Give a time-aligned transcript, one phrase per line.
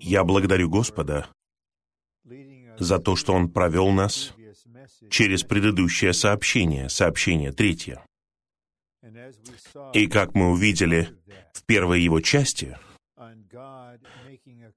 [0.00, 1.28] Я благодарю Господа
[2.78, 4.34] за то, что Он провел нас
[5.10, 8.04] через предыдущее сообщение, сообщение третье.
[9.92, 11.08] И как мы увидели
[11.52, 12.76] в первой его части,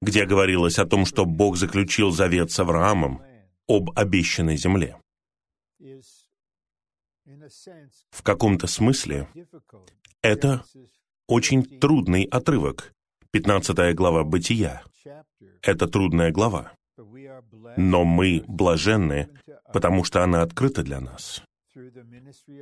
[0.00, 3.22] где говорилось о том, что Бог заключил завет с Авраамом
[3.68, 4.98] об обещанной земле.
[8.10, 9.28] В каком-то смысле
[10.22, 10.64] это
[11.26, 12.92] очень трудный отрывок,
[13.32, 14.82] 15 глава Бытия.
[15.62, 16.72] Это трудная глава.
[17.78, 19.28] Но мы блаженны,
[19.72, 21.42] потому что она открыта для нас,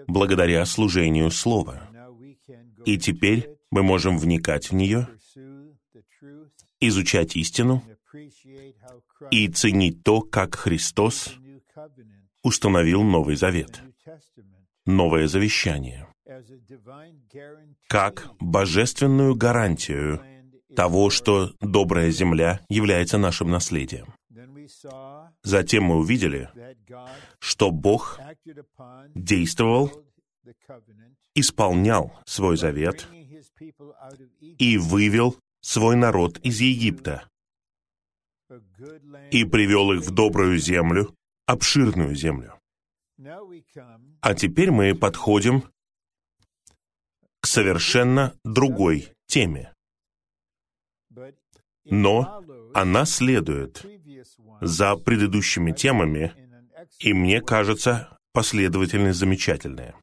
[0.06, 1.88] благодаря служению Слова.
[2.86, 5.09] И теперь мы можем вникать в нее,
[6.78, 7.82] изучать истину
[9.32, 11.34] и ценить то, как Христос
[12.45, 13.82] установил Новый Завет,
[14.87, 16.06] Новое Завещание,
[17.88, 20.23] как божественную гарантию
[20.74, 24.15] того, что добрая земля является нашим наследием.
[25.43, 26.51] Затем мы увидели,
[27.38, 28.21] что Бог
[29.15, 30.04] действовал,
[31.35, 33.07] исполнял свой завет
[34.40, 37.29] и вывел свой народ из Египта
[39.30, 41.15] и привел их в добрую землю,
[41.46, 42.59] обширную землю.
[44.21, 45.65] А теперь мы подходим
[47.40, 49.73] к совершенно другой теме.
[51.84, 52.42] Но
[52.74, 53.84] она следует
[54.60, 56.32] за предыдущими темами,
[56.98, 59.95] и мне кажется, последовательность замечательная.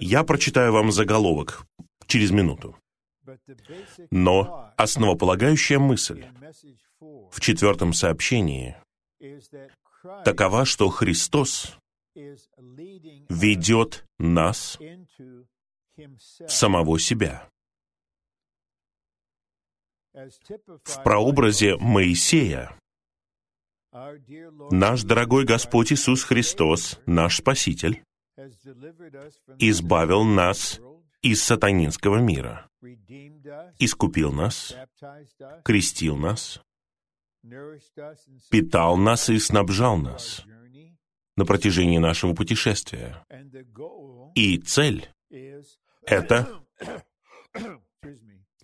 [0.00, 1.66] Я прочитаю вам заголовок
[2.06, 2.76] через минуту.
[4.10, 6.24] Но основополагающая мысль
[7.00, 8.76] в четвертом сообщении
[10.24, 11.76] такова, что Христос
[13.28, 17.48] ведет нас в самого себя.
[20.12, 22.76] В прообразе Моисея.
[24.70, 28.02] Наш дорогой Господь Иисус Христос, наш Спаситель,
[29.58, 30.80] избавил нас
[31.22, 32.68] из сатанинского мира,
[33.78, 34.74] искупил нас,
[35.64, 36.60] крестил нас,
[38.50, 40.44] питал нас и снабжал нас
[41.36, 43.24] на протяжении нашего путешествия.
[44.34, 45.08] И цель—
[46.06, 46.62] это...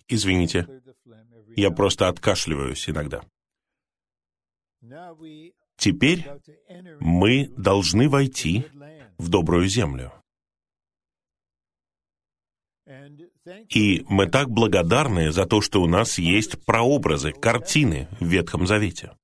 [0.08, 0.68] Извините,
[1.56, 3.22] я просто откашливаюсь иногда.
[5.76, 6.26] Теперь
[7.00, 8.66] мы должны войти
[9.18, 10.12] в добрую землю.
[13.68, 19.16] И мы так благодарны за то, что у нас есть прообразы, картины в Ветхом Завете.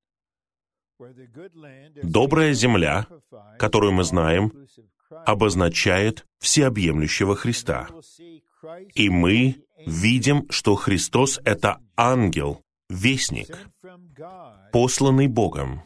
[2.02, 3.06] Добрая земля,
[3.58, 4.52] которую мы знаем,
[5.10, 7.88] обозначает всеобъемлющего Христа.
[8.94, 13.58] И мы видим, что Христос— это ангел, вестник,
[14.72, 15.82] посланный Богом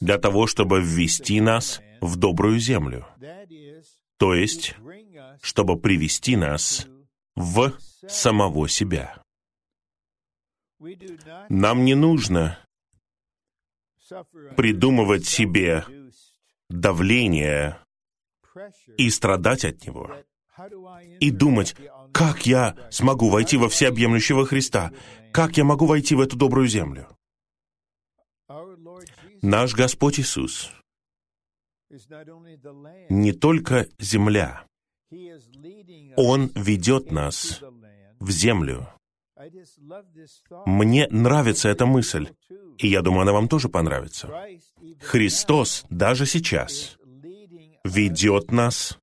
[0.00, 3.06] для того, чтобы ввести нас в добрую землю,
[4.18, 4.76] то есть,
[5.42, 6.86] чтобы привести нас
[7.34, 7.72] в
[8.08, 9.22] самого себя.
[11.48, 12.58] Нам не нужно
[14.56, 15.84] придумывать себе
[16.68, 17.78] давление
[18.96, 20.14] и страдать от него,
[21.20, 21.74] и думать,
[22.16, 24.90] как я смогу войти во всеобъемлющего Христа,
[25.32, 27.06] как я могу войти в эту добрую землю.
[29.42, 30.72] Наш Господь Иисус
[33.10, 34.64] не только земля,
[36.16, 37.60] Он ведет нас
[38.18, 38.88] в землю.
[40.64, 42.30] Мне нравится эта мысль,
[42.78, 44.32] и я думаю, она вам тоже понравится.
[45.02, 46.96] Христос даже сейчас
[47.84, 48.98] ведет нас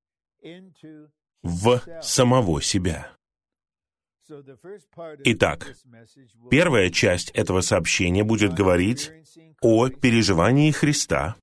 [1.44, 3.12] в самого себя.
[5.26, 5.76] Итак,
[6.50, 9.12] первая часть этого сообщения будет говорить
[9.62, 11.36] о переживании Христа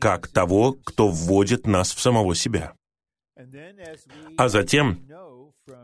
[0.00, 2.74] как того, кто вводит нас в самого себя.
[4.36, 5.06] А затем,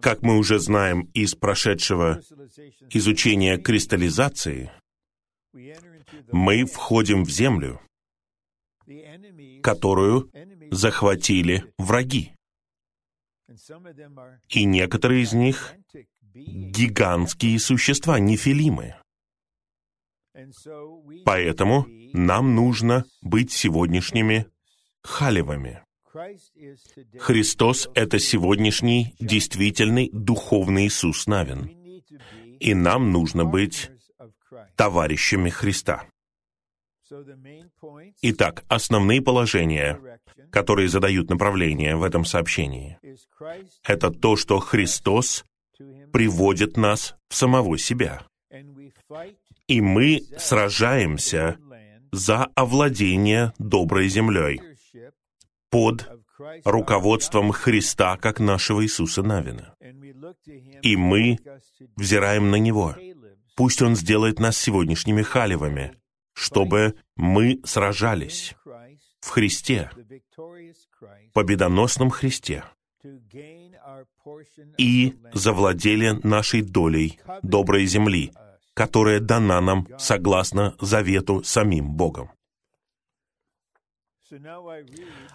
[0.00, 2.20] как мы уже знаем из прошедшего
[2.90, 4.72] изучения кристаллизации,
[6.32, 7.80] мы входим в землю,
[9.62, 10.30] которую
[10.70, 12.32] захватили враги.
[14.48, 15.74] И некоторые из них—
[16.34, 18.94] гигантские существа, нефилимы.
[21.24, 24.46] Поэтому нам нужно быть сегодняшними
[25.02, 25.82] халевами.
[27.18, 31.70] Христос— это сегодняшний действительный духовный Иисус Навин.
[32.60, 33.90] И нам нужно быть
[34.76, 36.06] товарищами Христа.
[38.22, 39.98] Итак, основные положения,
[40.50, 42.98] которые задают направление в этом сообщении,
[43.84, 45.44] это то, что Христос
[46.12, 48.22] приводит нас в самого себя.
[49.66, 51.58] И мы сражаемся
[52.12, 54.60] за овладение доброй землей
[55.70, 56.08] под
[56.64, 59.74] руководством Христа, как нашего Иисуса Навина.
[60.82, 61.38] И мы
[61.96, 62.94] взираем на Него.
[63.54, 65.94] Пусть Он сделает нас сегодняшними халевами,
[66.32, 68.54] чтобы мы сражались
[69.20, 69.90] в Христе,
[71.32, 72.64] победоносном Христе,
[74.78, 78.32] и завладели нашей долей доброй земли,
[78.74, 82.30] которая дана нам согласно завету самим Богом.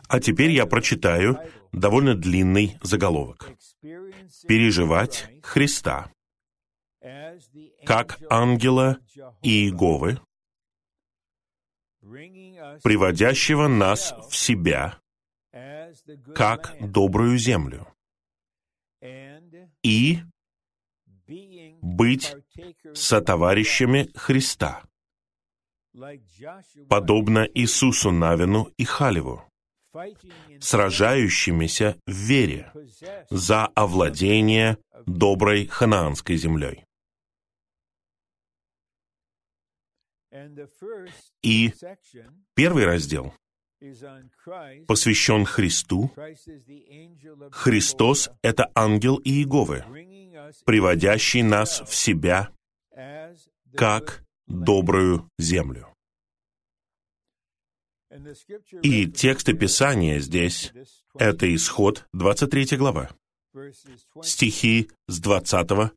[0.08, 1.38] А теперь я прочитаю
[1.72, 3.52] довольно длинный заголовок.
[4.48, 6.12] «Переживать Христа
[7.86, 8.98] как ангела
[9.42, 10.20] Иеговы,
[12.84, 15.00] приводящего нас в себя,
[16.36, 17.88] как добрую землю,
[19.84, 20.20] и
[21.82, 22.36] быть
[22.94, 24.84] сотоварищами Христа,
[26.90, 29.44] подобно Иисусу Навину и Халиву,
[30.60, 32.72] сражающимися в вере
[33.30, 36.86] за овладение доброй ханаанской землей.
[41.42, 41.74] И
[42.58, 43.34] первый раздел
[44.88, 46.12] посвящен Христу.
[47.52, 49.86] Христос— это ангел Иеговы,
[50.66, 52.50] приводящий нас в себя
[53.76, 55.94] как добрую землю.
[58.82, 60.74] И тексты Писания здесь—
[61.20, 63.12] это исход 23 глава,
[64.24, 65.92] стихи с 20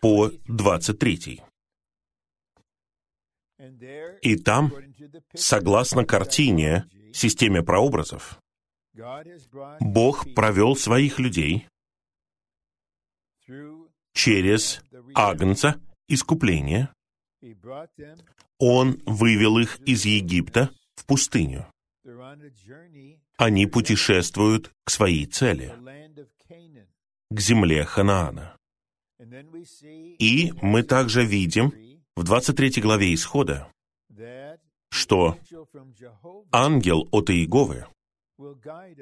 [0.00, 1.42] по 23.
[4.22, 4.72] И там,
[5.34, 8.38] согласно картине, системе прообразов,
[9.80, 11.66] Бог провел своих людей
[14.12, 14.82] через
[15.14, 16.92] Агнца искупления.
[18.58, 21.66] Он вывел их из Египта в пустыню.
[23.36, 25.74] Они путешествуют к своей цели,
[27.30, 28.56] к земле Ханаана.
[30.18, 31.72] И мы также видим
[32.16, 33.70] в 23 главе Исхода,
[34.90, 35.38] что
[36.50, 37.86] ангел от Иеговы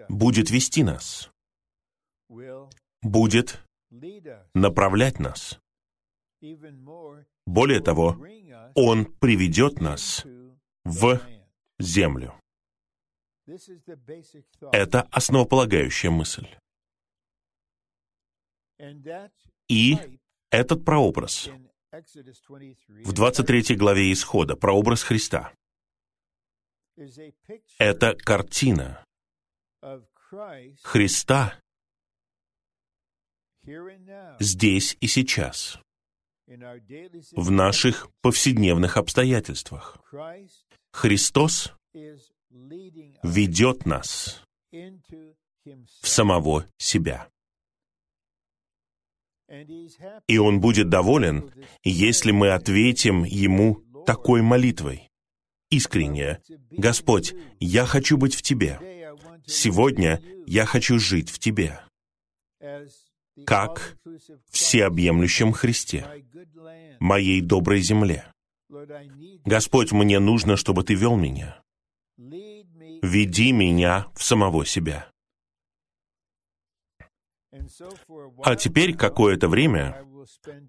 [0.08, 1.30] будет вести нас,
[3.02, 3.64] будет
[4.52, 5.60] направлять нас.
[7.46, 8.18] Более того,
[8.74, 10.26] Он приведет нас
[10.84, 11.20] в
[11.78, 12.34] землю.
[14.72, 16.48] Это основополагающая мысль.
[19.68, 19.98] И
[20.50, 21.50] этот прообраз
[23.04, 25.52] в 23 главе Исхода, прообраз Христа,
[27.78, 29.04] это картина
[30.82, 31.60] Христа
[34.40, 35.78] здесь и сейчас,
[36.46, 39.98] в наших повседневных обстоятельствах.
[40.92, 41.72] Христос
[43.22, 44.42] ведет нас
[46.02, 47.28] в самого себя.
[50.28, 51.50] И Он будет доволен,
[51.82, 55.10] если мы ответим Ему такой молитвой.
[55.70, 56.40] Искренне,
[56.70, 58.78] «Господь, я хочу быть в Тебе.
[59.46, 61.80] Сегодня я хочу жить в Тебе,
[63.46, 63.96] как
[64.50, 66.06] всеобъемлющем Христе,
[67.00, 68.24] моей доброй земле.
[69.44, 71.60] Господь, мне нужно, чтобы Ты вел меня.
[72.16, 75.10] Веди меня в самого себя.
[78.42, 80.04] А теперь какое-то время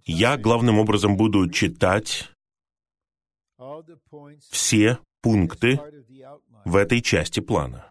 [0.06, 2.32] я главным образом буду читать
[4.50, 5.80] все пункты
[6.66, 7.90] в этой части плана.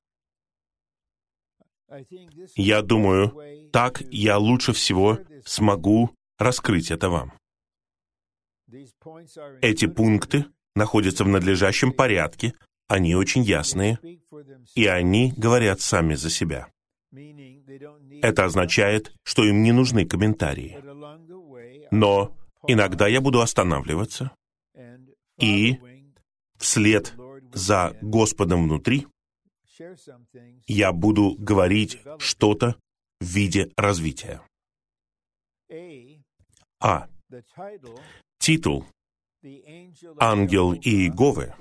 [2.57, 7.33] Я думаю, так я лучше всего смогу раскрыть это вам.
[9.61, 12.55] Эти пункты находятся в надлежащем порядке,
[12.89, 13.99] они очень ясные,
[14.75, 16.69] и они говорят сами за себя.
[18.23, 20.79] Это означает, что им не нужны комментарии.
[21.91, 24.33] Но иногда я буду останавливаться
[25.39, 25.79] и
[26.59, 27.15] вслед
[27.53, 29.07] за Господом внутри
[30.67, 32.77] я буду говорить что-то
[33.21, 34.41] в виде развития.
[36.81, 37.09] А.
[38.39, 38.87] Титул
[40.19, 41.55] «Ангел Иеговы»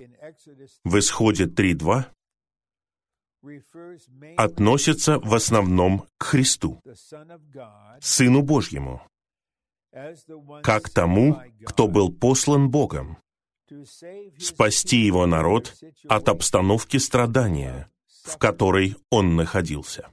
[0.83, 2.05] в Исходе 3.2
[4.38, 6.81] относится в основном к Христу,
[8.01, 9.01] Сыну Божьему,
[10.63, 13.17] как тому, кто был послан Богом,
[14.39, 15.75] спасти его народ
[16.07, 17.89] от обстановки страдания,
[18.23, 20.12] в которой он находился.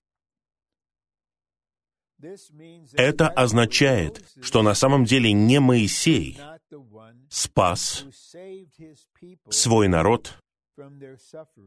[2.93, 6.39] Это означает, что на самом деле не Моисей
[7.31, 8.05] спас
[9.49, 10.39] свой народ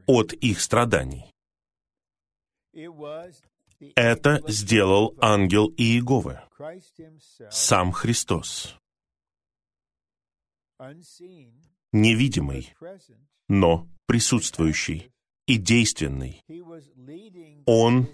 [0.06, 1.33] от их страданий.
[3.96, 6.40] Это сделал ангел Иеговы,
[7.52, 8.78] сам Христос,
[11.92, 12.74] невидимый,
[13.48, 15.12] но присутствующий
[15.46, 16.42] и действенный.
[17.66, 18.08] Он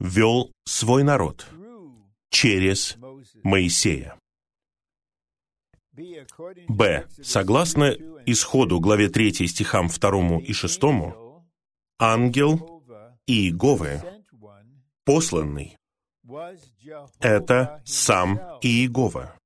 [0.00, 1.46] вел свой народ
[2.30, 2.96] через
[3.42, 4.18] Моисея.
[5.92, 7.06] Б.
[7.22, 7.94] Согласно
[8.26, 10.82] исходу главе 3 стихам 2 и 6,
[11.98, 12.75] ангел
[13.26, 14.00] Иеговы,
[15.04, 15.76] посланный,
[17.20, 19.38] это сам Иегова,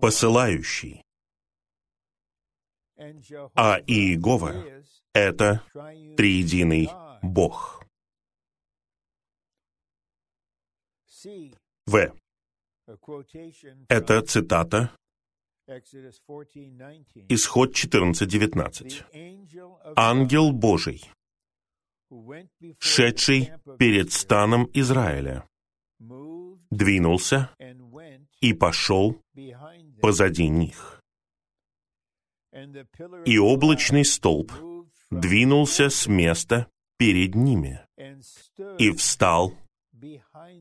[0.00, 1.02] посылающий.
[3.54, 4.82] А Иегова—
[5.14, 5.62] это
[6.16, 6.90] триединый
[7.22, 7.82] Бог.
[11.86, 12.14] В.
[13.88, 14.94] Это цитата
[17.28, 19.04] Исход 14.19.
[19.96, 21.10] «Ангел Божий,
[22.78, 25.46] шедший перед станом Израиля,
[26.70, 27.50] двинулся
[28.40, 29.20] и пошел
[30.00, 31.02] позади них.
[33.24, 34.52] И облачный столб
[35.10, 37.86] двинулся с места перед ними
[38.78, 39.54] и встал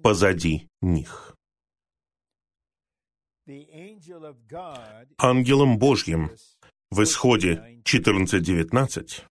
[0.04, 1.36] позади них.
[5.18, 6.32] Ангелом Божьим
[6.92, 9.24] в исходе 14.19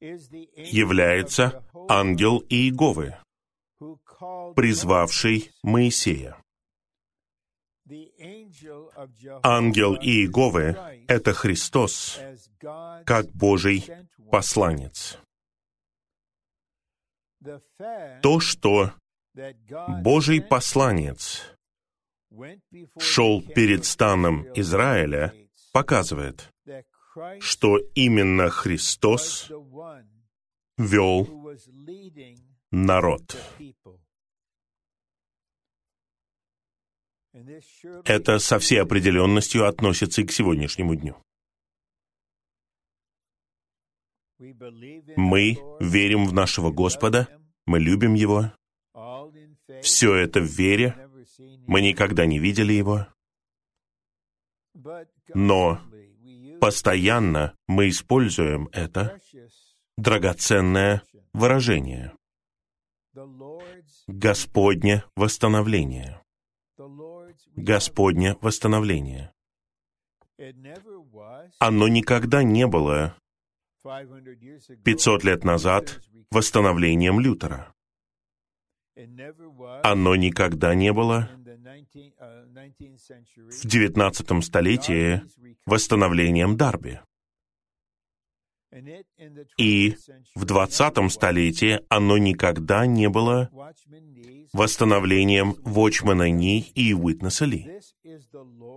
[0.00, 3.16] является ангел Иеговы,
[4.54, 6.36] призвавший Моисея.
[9.42, 10.76] Ангел Иеговы—
[11.08, 12.18] это Христос,
[13.04, 13.84] как Божий
[14.30, 15.18] посланец.
[18.22, 18.92] То, что
[20.02, 21.42] Божий посланец
[22.98, 25.32] шел перед станом Израиля,
[25.72, 26.50] показывает,
[27.40, 29.50] что именно Христос
[30.76, 31.54] вел
[32.70, 33.36] народ.
[38.04, 41.16] Это со всей определенностью относится и к сегодняшнему дню.
[45.16, 47.28] Мы верим в нашего Господа,
[47.66, 48.52] мы любим Его.
[49.82, 50.94] Все это в вере.
[51.66, 53.06] Мы никогда не видели Его.
[55.34, 55.80] Но
[56.60, 59.18] постоянно мы используем это
[59.96, 62.12] драгоценное выражение.
[64.06, 66.22] Господне восстановление.
[67.56, 69.32] Господне восстановление.
[71.58, 73.16] Оно никогда не было
[74.84, 77.72] 500 лет назад восстановлением Лютера.
[79.82, 81.30] Оно никогда не было
[83.46, 85.22] в XIX столетии
[85.66, 87.00] восстановлением Дарби.
[89.58, 89.96] И
[90.34, 93.50] в 20 столетии оно никогда не было
[94.52, 97.80] восстановлением Вочмана Ни и Уитнеса Ли.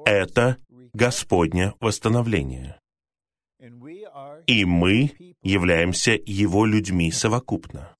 [0.05, 0.57] Это
[0.93, 2.79] Господне восстановление.
[4.47, 5.11] И мы
[5.43, 7.95] являемся Его людьми совокупно.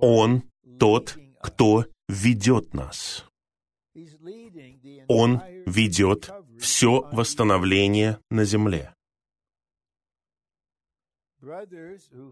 [0.00, 0.42] Он
[0.78, 3.26] тот, кто ведет нас.
[5.08, 8.94] Он ведет все восстановление на земле.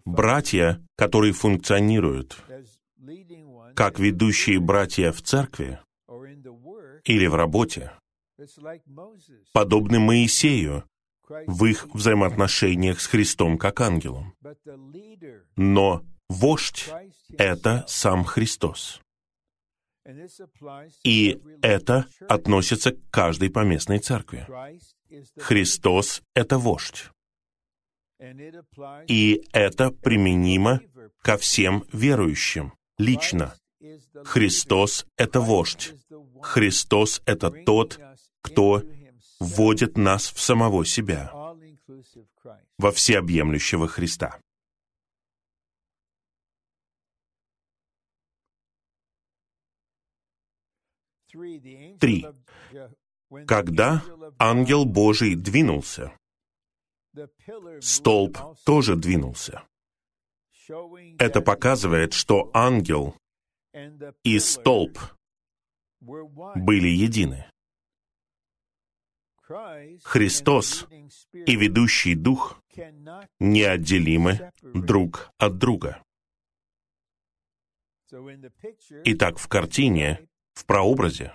[0.05, 2.39] Братья, которые функционируют
[3.75, 5.79] как ведущие братья в церкви
[7.05, 7.93] или в работе,
[9.53, 10.85] подобны Моисею
[11.47, 14.35] в их взаимоотношениях с Христом как ангелом.
[15.57, 16.91] Но вождь—
[17.39, 19.01] это сам Христос.
[21.05, 24.47] И это относится к каждой поместной церкви.
[25.37, 27.11] Христос— это вождь.
[29.07, 30.81] И это применимо
[31.23, 33.55] ко всем верующим, лично.
[34.25, 35.95] Христос— это вождь.
[36.43, 38.01] Христос— это тот,
[38.43, 38.83] кто
[39.39, 41.31] вводит нас в самого себя,
[42.79, 44.41] во всеобъемлющего Христа.
[51.99, 52.27] Три.
[53.47, 54.03] Когда
[54.39, 56.13] ангел Божий двинулся,
[57.81, 59.63] столб тоже двинулся.
[61.19, 63.17] Это показывает, что ангел
[64.23, 64.99] и столб
[66.01, 67.51] были едины.
[70.05, 70.87] Христос
[71.33, 72.63] и ведущий дух
[73.41, 76.03] неотделимы друг от друга.
[79.05, 80.28] Итак, в картине,
[80.59, 81.33] в прообразе,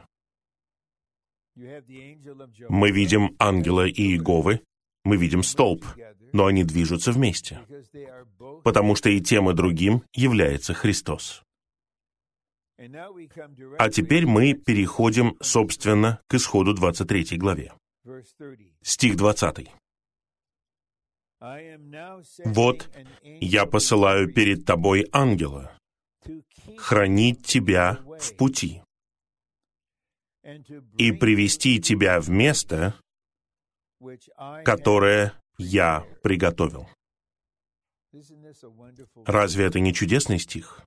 [1.55, 4.61] мы видим ангела и Иеговы,
[5.05, 5.85] мы видим столб,
[6.33, 7.61] но они движутся вместе,
[8.63, 11.41] потому что и тем, и другим является Христос.
[13.79, 17.71] А теперь мы переходим, собственно, к исходу 23 главе.
[18.81, 19.71] Стих 20.
[22.45, 22.89] «Вот
[23.23, 25.71] я посылаю перед тобой ангела,
[26.77, 28.82] хранить тебя в пути
[30.97, 32.99] и привести тебя в место,
[34.63, 36.87] которое я приготовил».
[39.25, 40.85] Разве это не чудесный стих?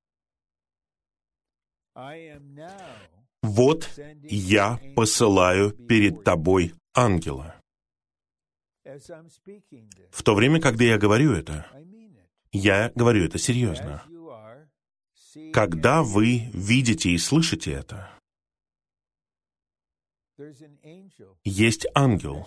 [3.43, 3.91] «Вот
[4.23, 7.61] я посылаю перед тобой ангела».
[10.11, 11.67] В то время, когда я говорю это,
[12.53, 14.05] я говорю это серьезно.
[15.53, 18.16] Когда вы видите и слышите это,
[21.45, 22.47] есть ангел,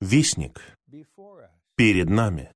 [0.00, 0.60] вестник
[1.76, 2.52] перед нами.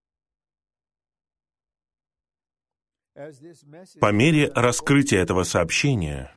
[4.00, 6.36] По мере раскрытия этого сообщения,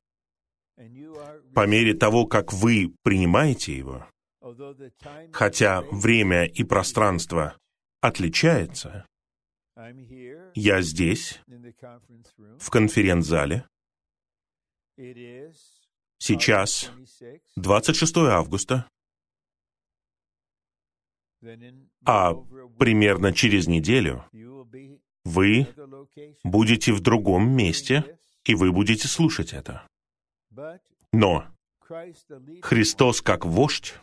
[1.53, 4.07] по мере того, как вы принимаете его,
[5.33, 7.57] хотя время и пространство
[7.99, 9.05] отличается,
[10.55, 11.41] я здесь,
[12.59, 13.67] в конференц-зале,
[16.19, 16.91] сейчас
[17.55, 18.87] 26 августа,
[22.05, 22.33] а
[22.77, 24.25] примерно через неделю
[25.25, 25.67] вы
[26.43, 29.87] будете в другом месте, и вы будете слушать это.
[31.11, 31.45] Но
[32.61, 33.95] Христос как вождь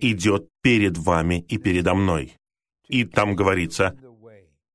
[0.00, 2.36] идет перед вами и передо мной.
[2.88, 3.98] И там говорится,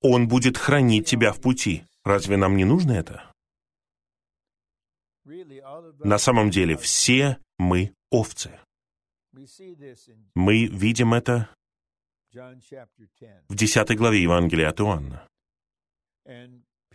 [0.02, 1.84] Он будет хранить тебя в пути.
[2.04, 3.29] Разве нам не нужно это?
[6.00, 8.60] На самом деле, все мы овцы.
[10.36, 11.50] Мы видим это
[12.34, 15.28] в 10 главе Евангелия от Иоанна.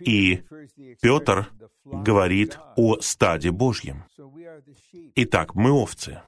[0.01, 0.43] И
[1.01, 1.53] Петр
[1.85, 4.05] говорит о стаде Божьем.
[5.15, 6.23] Итак, мы овцы.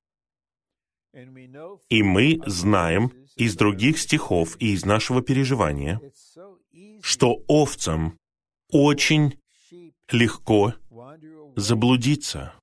[1.89, 6.01] И мы знаем из других стихов и из нашего переживания,
[7.01, 8.19] что овцам
[8.71, 9.41] очень
[10.11, 10.75] легко
[11.57, 12.55] заблудиться,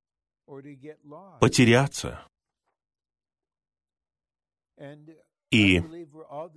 [1.40, 2.26] потеряться.
[5.52, 5.82] И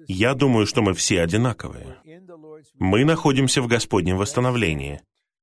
[0.08, 2.00] я думаю, что мы все одинаковые.
[2.74, 5.02] Мы находимся в Господнем восстановлении.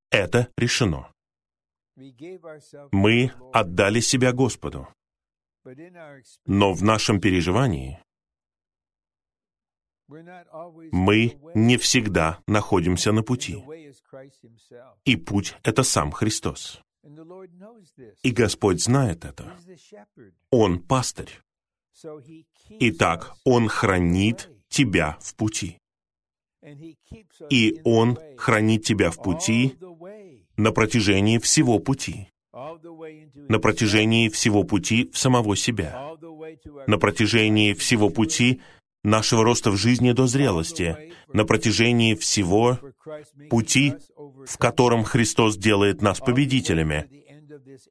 [0.10, 1.12] Это решено.
[2.92, 4.88] Мы отдали себя Господу.
[6.46, 8.03] Но в нашем переживании
[10.92, 13.64] мы не всегда находимся на пути.
[15.06, 16.82] И путь— это сам Христос.
[18.24, 19.58] И Господь знает это.
[20.52, 21.40] Он пастырь.
[22.70, 25.78] Итак, Он хранит тебя в пути.
[27.50, 29.76] И Он хранит тебя в пути
[30.56, 32.30] на протяжении всего пути.
[32.54, 36.16] На протяжении всего пути в самого себя.
[36.88, 38.62] На протяжении всего пути
[39.04, 41.14] нашего роста в жизни до зрелости.
[41.32, 42.80] На протяжении всего
[43.50, 43.94] пути,
[44.48, 47.10] в котором Христос делает нас победителями.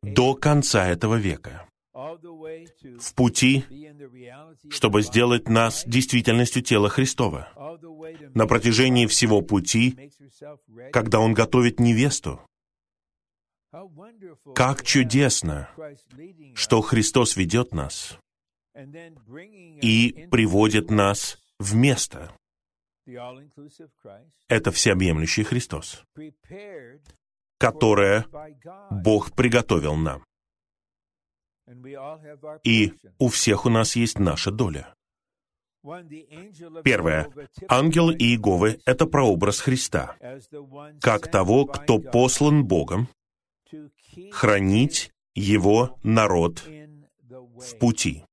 [0.03, 1.66] До конца этого века.
[1.92, 3.64] В пути,
[4.70, 7.48] чтобы сделать нас действительностью тела Христова.
[8.35, 10.11] На протяжении всего пути,
[10.90, 12.40] когда Он готовит невесту.
[14.55, 15.68] Как чудесно,
[16.55, 18.18] что Христос ведет нас
[18.74, 22.32] и приводит нас в место.
[24.48, 26.04] Это всеобъемлющий Христос,
[27.58, 28.26] которое
[28.90, 30.24] Бог приготовил нам.
[32.64, 34.94] И у всех у нас есть наша доля.
[36.85, 37.28] Первое.
[37.68, 40.16] Ангел Иеговы— это прообраз Христа,
[41.00, 43.08] как того, кто послан Богом
[44.30, 48.24] хранить Его народ в пути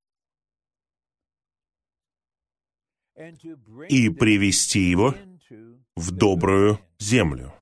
[3.89, 5.15] и привести его
[5.95, 7.53] в добрую землю.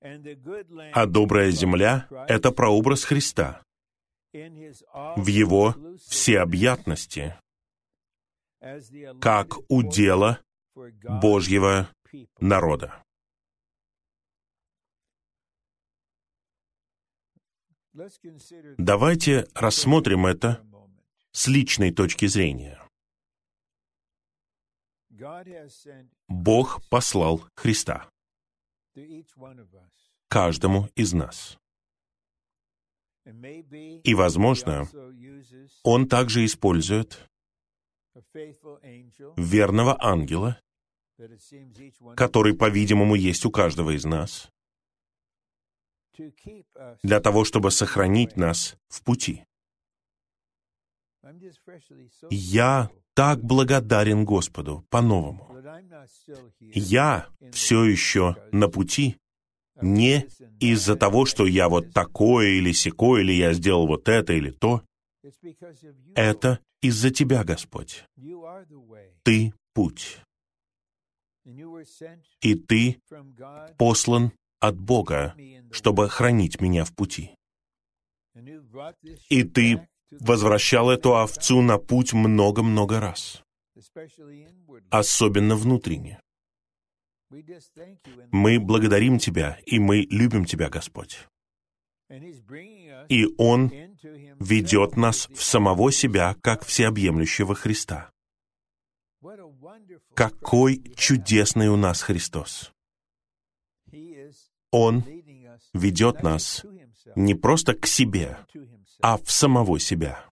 [0.00, 3.62] А добрая земля— это прообраз Христа
[4.32, 5.74] в Его
[6.06, 7.34] всеобъятности,
[9.20, 10.40] как удела
[10.74, 11.90] Божьего
[12.38, 13.02] народа.
[18.76, 20.64] Давайте рассмотрим это
[21.32, 22.87] с личной точки зрения.
[26.28, 28.08] Бог послал Христа.
[30.28, 31.58] каждому из нас.
[33.24, 34.86] И, возможно,
[35.82, 37.28] Он также использует
[39.36, 40.60] верного ангела,
[42.16, 44.50] который, по-видимому, есть у каждого из нас,
[47.02, 49.44] для того, чтобы сохранить нас в пути.
[52.30, 55.48] Я так благодарен Господу по-новому.
[56.60, 59.16] Я все еще на пути
[59.80, 60.26] не
[60.60, 64.82] из-за того, что я вот такое или секое, или я сделал вот это или то.
[66.14, 68.04] Это из-за Тебя, Господь.
[69.24, 70.20] Ты— путь.
[72.40, 73.00] И Ты
[73.76, 75.34] послан от Бога,
[75.70, 77.34] чтобы хранить меня в пути.
[79.28, 83.42] И Ты возвращал эту овцу на путь много-много раз,
[84.90, 86.20] особенно внутренне.
[88.30, 91.26] Мы благодарим Тебя, и мы любим Тебя, Господь.
[93.08, 93.70] И Он
[94.40, 98.10] ведет нас в самого себя, как всеобъемлющего Христа.
[100.14, 102.72] Какой чудесный у нас Христос!
[104.70, 105.04] Он
[105.74, 106.64] ведет нас
[107.16, 108.38] не просто к себе,
[109.00, 110.24] а в самого себя.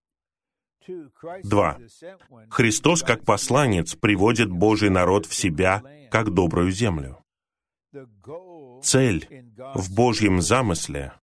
[1.43, 1.77] Два.
[2.49, 7.17] Христос, как посланец, приводит Божий народ в себя, как добрую землю.
[8.83, 9.27] Цель
[9.75, 11.13] в Божьем замысле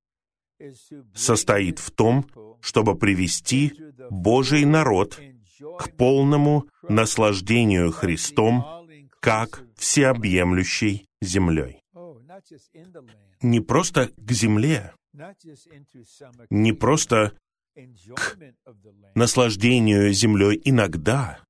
[1.14, 2.26] состоит в том,
[2.60, 3.72] чтобы привести
[4.10, 5.18] Божий народ
[5.78, 8.64] к полному наслаждению Христом,
[9.20, 11.80] как всеобъемлющей землей.
[13.40, 14.94] Не просто к земле,
[16.50, 17.36] не просто
[17.74, 18.38] к
[19.14, 21.40] наслаждению землей иногда,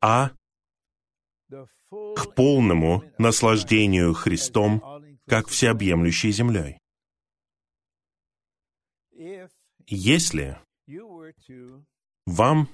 [0.00, 0.30] а
[1.50, 4.82] к полному наслаждению Христом,
[5.26, 6.78] как всеобъемлющей землей.
[9.86, 10.58] Если
[12.26, 12.68] вам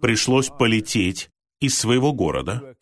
[0.00, 2.76] пришлось полететь из своего города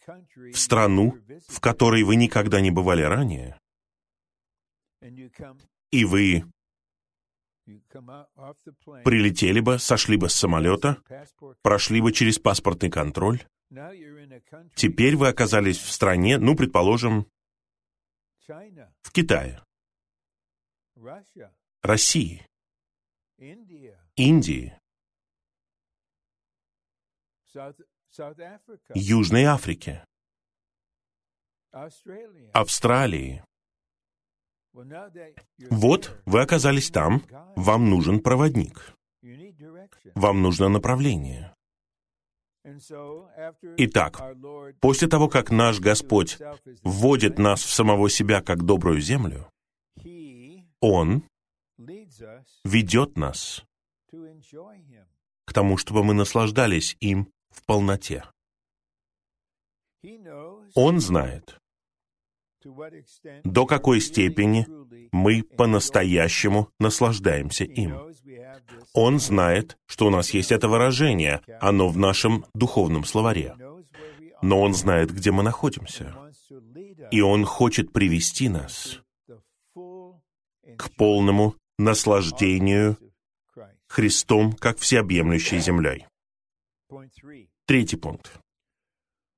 [0.53, 3.59] в страну, в которой вы никогда не бывали ранее,
[5.91, 6.45] и вы
[9.05, 11.03] прилетели бы, сошли бы с самолета,
[11.63, 13.45] прошли бы через паспортный контроль,
[14.75, 17.27] теперь вы оказались в стране, ну, предположим,
[18.47, 19.63] в Китае,
[21.83, 22.47] России,
[24.17, 24.79] Индии,
[28.95, 30.05] Южной Африке,
[32.53, 33.45] Австралии.
[35.71, 37.23] Вот вы оказались там,
[37.57, 38.95] вам нужен проводник,
[40.15, 41.55] вам нужно направление.
[43.77, 44.23] Итак,
[44.81, 46.39] после того, как наш Господь
[46.83, 49.51] вводит нас в самого себя как добрую землю,
[50.81, 51.25] Он
[52.65, 53.65] ведет нас
[55.45, 58.25] к тому, чтобы мы наслаждались им в полноте.
[60.75, 61.59] Он знает,
[63.45, 64.67] до какой степени
[65.13, 67.97] мы по-настоящему наслаждаемся им.
[68.95, 73.55] Он знает, что у нас есть это выражение, оно в нашем духовном словаре.
[74.43, 76.15] Но Он знает, где мы находимся.
[77.11, 79.01] И Он хочет привести нас
[79.75, 82.97] к полному наслаждению
[83.87, 86.07] Христом как всеобъемлющей землей.
[87.67, 88.42] Третий пункт.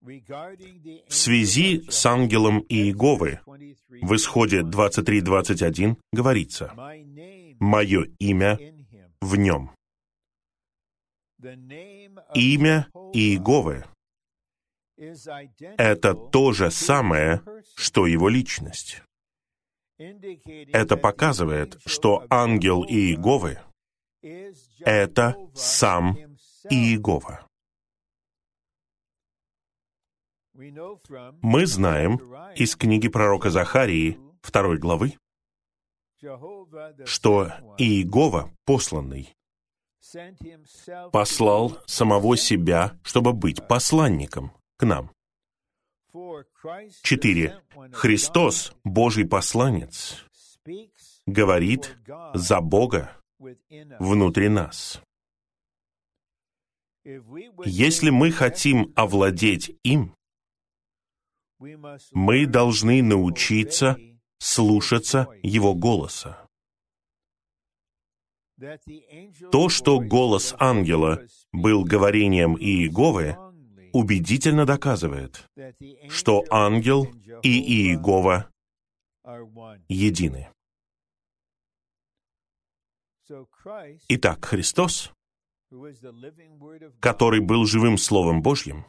[0.05, 6.75] В связи с ангелом Иеговы в исходе 23.21 говорится
[7.59, 8.59] «Мое имя
[9.23, 9.71] в нем».
[12.35, 13.87] Имя Иеговы—
[15.79, 17.41] это то же самое,
[17.75, 19.01] что его личность.
[19.97, 23.59] Это показывает, что ангел Иеговы—
[24.81, 26.19] это сам
[26.69, 27.44] Иегова.
[30.55, 32.21] Мы знаем
[32.55, 35.15] из книги пророка Захарии, второй главы,
[37.05, 39.35] что Иегова, посланный,
[41.13, 45.11] послал самого себя, чтобы быть посланником к нам.
[47.03, 47.61] Четыре.
[47.93, 50.25] Христос, Божий посланец,
[51.27, 51.99] говорит
[52.33, 53.17] за Бога
[53.99, 55.03] внутри нас.
[57.65, 60.15] Если мы хотим овладеть им,
[62.13, 63.97] мы должны научиться
[64.39, 66.47] слушаться Его голоса.
[69.51, 73.37] То, что голос ангела был говорением Иеговы,
[73.93, 75.49] убедительно доказывает,
[76.09, 77.05] что ангел
[77.43, 78.51] и Иегова
[79.89, 80.49] едины.
[84.09, 85.13] Итак, Христос,
[87.01, 88.87] который был живым Словом Божьим,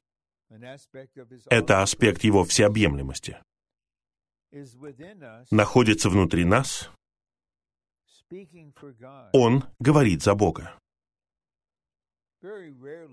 [1.50, 3.38] это аспект Его всеобъемлемости,
[5.52, 6.90] находится внутри нас,
[9.34, 10.78] Он говорит за Бога.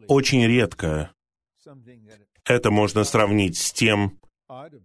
[0.08, 1.12] Очень редко
[2.44, 4.18] это можно сравнить с тем,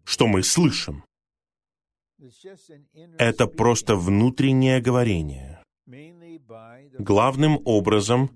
[0.03, 1.03] что мы слышим.
[3.17, 5.61] Это просто внутреннее говорение,
[6.97, 8.29] главным образом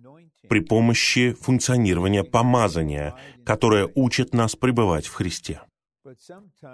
[0.52, 5.62] при помощи функционирования помазания, которое учит нас пребывать в Христе.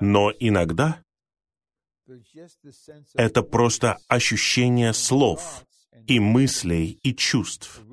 [0.01, 0.99] Но иногда
[3.13, 5.63] это просто ощущение слов
[6.07, 7.83] и мыслей и чувств,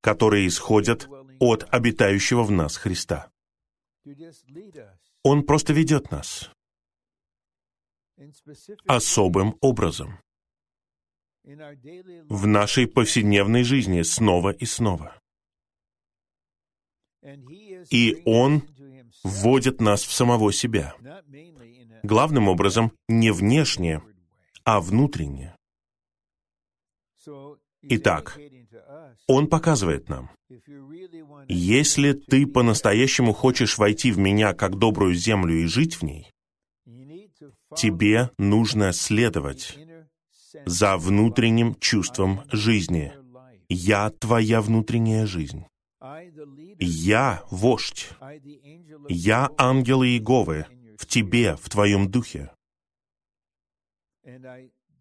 [0.00, 1.08] которые исходят
[1.40, 3.32] от обитающего в нас Христа.
[5.24, 6.50] Он просто ведет нас
[8.86, 10.20] особым образом
[11.44, 15.14] в нашей повседневной жизни снова и снова.
[17.90, 18.62] И Он
[19.22, 20.94] вводит нас в самого себя.
[22.02, 24.02] Главным образом, не внешне,
[24.64, 25.54] а внутренне.
[27.82, 28.38] Итак,
[29.26, 30.30] Он показывает нам,
[31.48, 36.30] если ты по-настоящему хочешь войти в меня как добрую землю и жить в ней,
[37.76, 39.78] тебе нужно следовать
[40.66, 43.12] за внутренним чувством жизни.
[43.68, 45.64] Я твоя внутренняя жизнь.
[46.78, 48.10] Я вождь.
[49.08, 50.66] Я ангел Иеговы
[50.98, 52.50] в тебе, в твоем духе.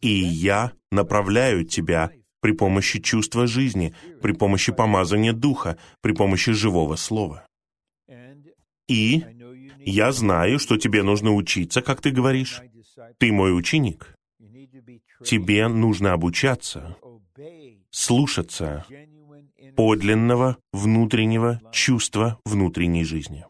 [0.01, 2.11] И я направляю тебя
[2.41, 7.45] при помощи чувства жизни, при помощи помазания духа, при помощи живого слова.
[8.87, 9.23] И
[9.79, 12.61] я знаю, что тебе нужно учиться, как ты говоришь.
[13.17, 14.15] Ты мой ученик.
[15.25, 16.97] Тебе нужно обучаться,
[17.91, 18.86] слушаться
[19.75, 23.45] подлинного внутреннего чувства внутренней жизни.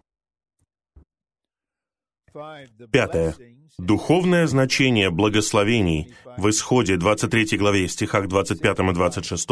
[2.92, 3.36] Пятое.
[3.80, 9.50] Духовное значение благословений в Исходе 23 главе стихах 25 и 26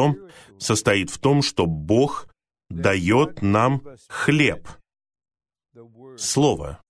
[0.59, 2.27] состоит в том, что Бог
[2.69, 4.67] дает нам хлеб,
[6.17, 6.81] Слово,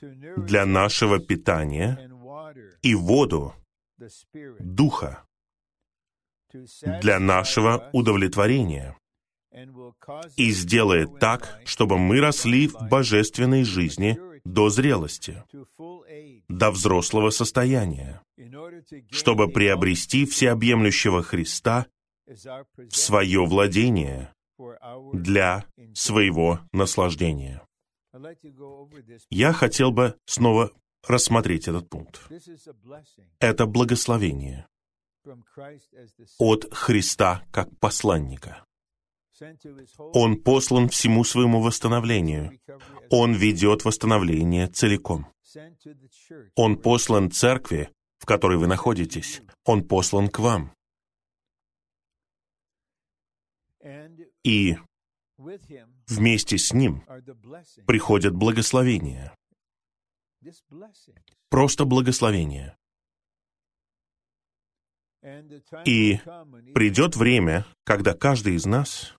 [0.00, 2.07] для нашего питания
[2.82, 3.54] и воду,
[4.58, 5.24] Духа,
[7.00, 8.96] для нашего удовлетворения
[10.36, 15.42] и сделает так, чтобы мы росли в божественной жизни до зрелости,
[16.48, 18.22] до взрослого состояния,
[19.10, 21.86] чтобы приобрести всеобъемлющего Христа
[22.26, 24.32] в свое владение
[25.12, 25.64] для
[25.94, 27.62] своего наслаждения.
[29.30, 30.72] Я хотел бы снова
[31.08, 32.20] рассмотреть этот пункт.
[33.40, 34.66] Это благословение
[36.38, 38.64] от Христа как посланника.
[39.98, 42.58] Он послан всему своему восстановлению.
[43.10, 45.26] Он ведет восстановление целиком.
[46.56, 49.42] Он послан церкви, в которой вы находитесь.
[49.64, 50.72] Он послан к вам.
[54.42, 54.76] И
[56.06, 57.04] вместе с ним
[57.86, 59.34] приходят благословения.
[61.48, 62.76] Просто благословения.
[65.84, 66.20] И
[66.74, 69.14] придет время, когда каждый из нас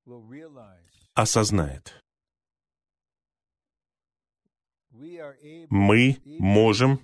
[1.13, 2.01] осознает,
[5.69, 6.99] мы можем,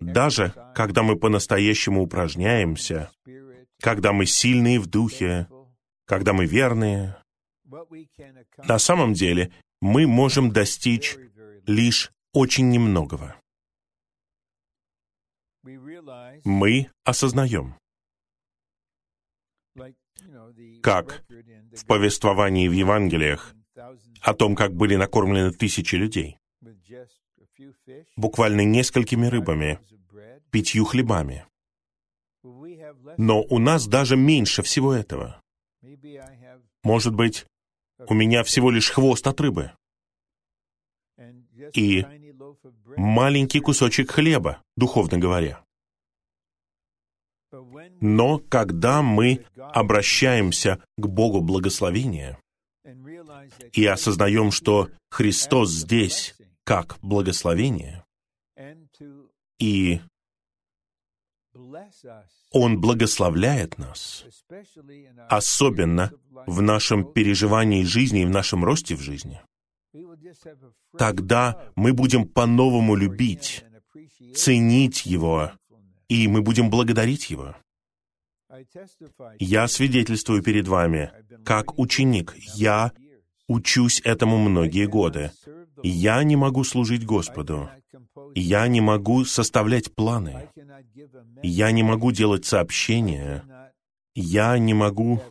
[0.00, 3.10] даже когда мы по-настоящему упражняемся,
[3.80, 5.48] когда мы сильные в духе,
[6.04, 7.16] когда мы верные,
[8.58, 11.16] на самом деле мы можем достичь
[11.66, 13.36] лишь очень немногого.
[16.44, 17.76] Мы осознаем,
[20.82, 21.22] как
[21.72, 23.54] в повествовании в Евангелиях
[24.22, 26.38] о том, как были накормлены тысячи людей,
[28.16, 29.78] буквально несколькими рыбами,
[30.50, 31.46] пятью хлебами.
[33.16, 35.40] Но у нас даже меньше всего этого.
[36.82, 37.46] Может быть,
[37.98, 39.72] у меня всего лишь хвост от рыбы
[41.74, 42.04] и
[43.00, 45.64] маленький кусочек хлеба, духовно говоря.
[48.00, 52.38] Но когда мы обращаемся к Богу благословения
[53.72, 58.04] и осознаем, что Христос здесь как благословение,
[59.58, 60.00] и
[62.52, 64.24] Он благословляет нас,
[65.28, 66.12] особенно
[66.46, 69.40] в нашем переживании жизни и в нашем росте в жизни.
[70.96, 73.64] Тогда мы будем по-новому любить,
[74.34, 75.52] ценить Его,
[76.08, 77.56] и мы будем благодарить Его.
[79.38, 81.12] Я свидетельствую перед вами,
[81.44, 82.34] как ученик.
[82.54, 82.92] Я
[83.46, 85.32] учусь этому многие годы.
[85.82, 87.70] Я не могу служить Господу.
[88.34, 90.48] Я не могу составлять планы.
[91.42, 93.44] Я не могу делать сообщения.
[94.14, 95.22] Я не могу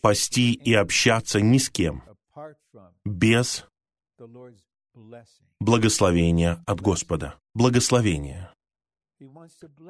[0.00, 2.02] пасти и общаться ни с кем
[3.06, 3.64] без
[5.60, 7.38] благословения от Господа.
[7.54, 8.52] Благословение.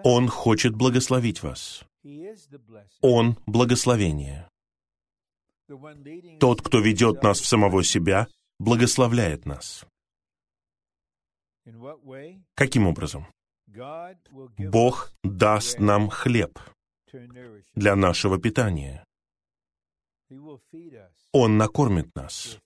[0.04, 1.84] Он хочет благословить вас.
[3.00, 4.48] Он— благословение.
[6.38, 9.84] Тот, кто ведет нас в самого себя, благословляет нас.
[12.54, 13.26] Каким образом?
[14.58, 16.58] Бог даст нам хлеб
[17.74, 19.04] для нашего питания.
[21.32, 22.58] Он накормит нас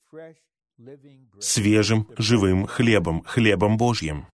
[1.40, 4.26] свежим, живым хлебом, хлебом Божьим,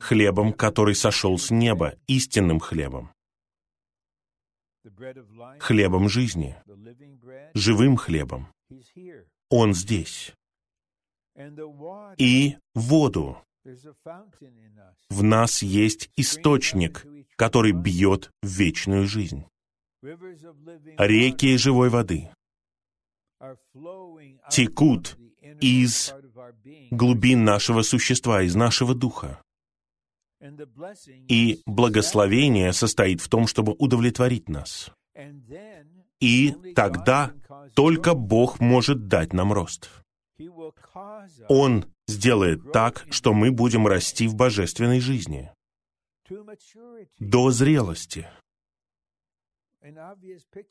[0.00, 3.12] хлебом, который сошел с неба, истинным хлебом,
[5.58, 6.56] хлебом жизни,
[7.54, 8.48] живым хлебом.
[9.48, 10.32] Он здесь.
[12.18, 13.38] И воду.
[15.08, 19.44] В нас есть источник, который бьет в вечную жизнь.
[20.02, 22.30] Реки живой воды
[24.50, 25.16] текут
[25.60, 26.14] из
[26.90, 29.42] глубин нашего существа, из нашего духа.
[31.28, 34.90] И благословение состоит в том, чтобы удовлетворить нас.
[36.20, 37.32] И тогда
[37.74, 39.90] только Бог может дать нам рост.
[41.48, 45.50] Он сделает так, что мы будем расти в божественной жизни
[47.18, 48.26] до зрелости.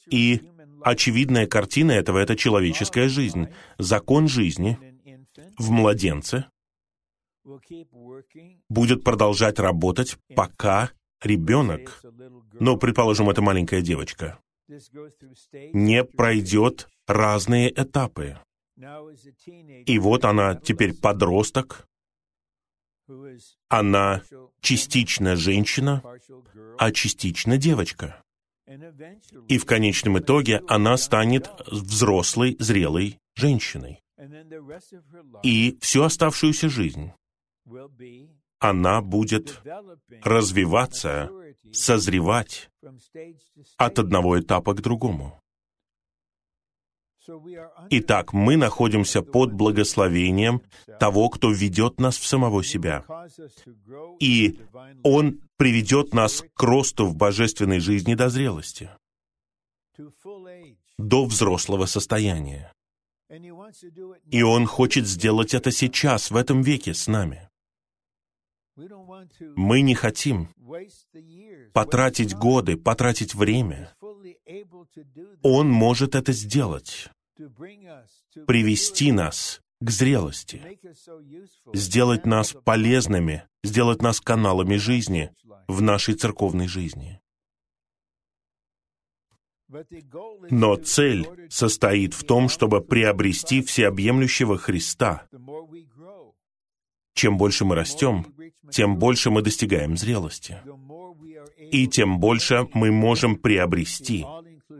[0.09, 0.41] И
[0.83, 3.47] очевидная картина этого— это человеческая жизнь.
[3.77, 4.77] Закон жизни
[5.57, 6.45] в младенце
[8.69, 12.01] будет продолжать работать, пока ребенок,
[12.53, 14.39] ну, предположим, это маленькая девочка,
[15.73, 18.39] не пройдет разные этапы.
[19.85, 21.87] И вот она теперь подросток,
[23.67, 24.23] она
[24.61, 26.01] частично женщина,
[26.77, 28.23] а частично девочка.
[29.47, 34.01] И в конечном итоге она станет взрослой, зрелой женщиной.
[35.43, 37.11] И всю оставшуюся жизнь
[38.61, 39.59] она будет
[40.21, 41.29] развиваться,
[41.71, 42.69] созревать
[43.77, 45.41] от одного этапа к другому.
[47.89, 50.61] Итак, мы находимся под благословением
[50.99, 53.05] того, кто ведет нас в самого себя.
[54.19, 54.59] И
[55.03, 58.89] Он приведет нас к росту в божественной жизни до зрелости,
[60.97, 62.73] до взрослого состояния.
[64.31, 67.47] И Он хочет сделать это сейчас, в этом веке с нами.
[69.55, 70.49] Мы не хотим
[71.73, 73.93] потратить годы, потратить время.
[75.43, 77.07] Он может это сделать,
[78.47, 80.79] привести нас к зрелости,
[81.71, 85.31] сделать нас полезными, сделать нас каналами жизни
[85.71, 87.19] в нашей церковной жизни.
[90.49, 95.27] Но цель состоит в том, чтобы приобрести всеобъемлющего Христа.
[97.13, 98.33] Чем больше мы растем,
[98.69, 100.61] тем больше мы достигаем зрелости.
[101.71, 104.25] И тем больше мы можем приобрести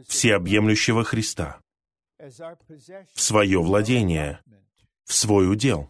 [0.07, 1.61] всеобъемлющего Христа
[2.19, 4.41] в свое владение,
[5.05, 5.89] в свой удел,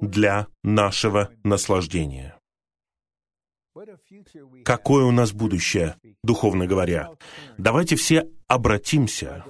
[0.00, 2.37] для нашего наслаждения.
[4.64, 7.10] Какое у нас будущее, духовно говоря?
[7.58, 9.44] Давайте все обратимся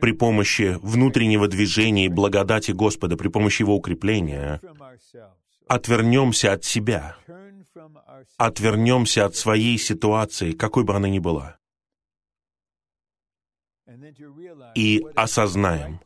[0.00, 4.60] при помощи внутреннего движения и благодати Господа, при помощи Его укрепления,
[5.66, 7.16] отвернемся от себя,
[8.36, 11.58] отвернемся от своей ситуации, какой бы она ни была,
[14.74, 16.00] и осознаем,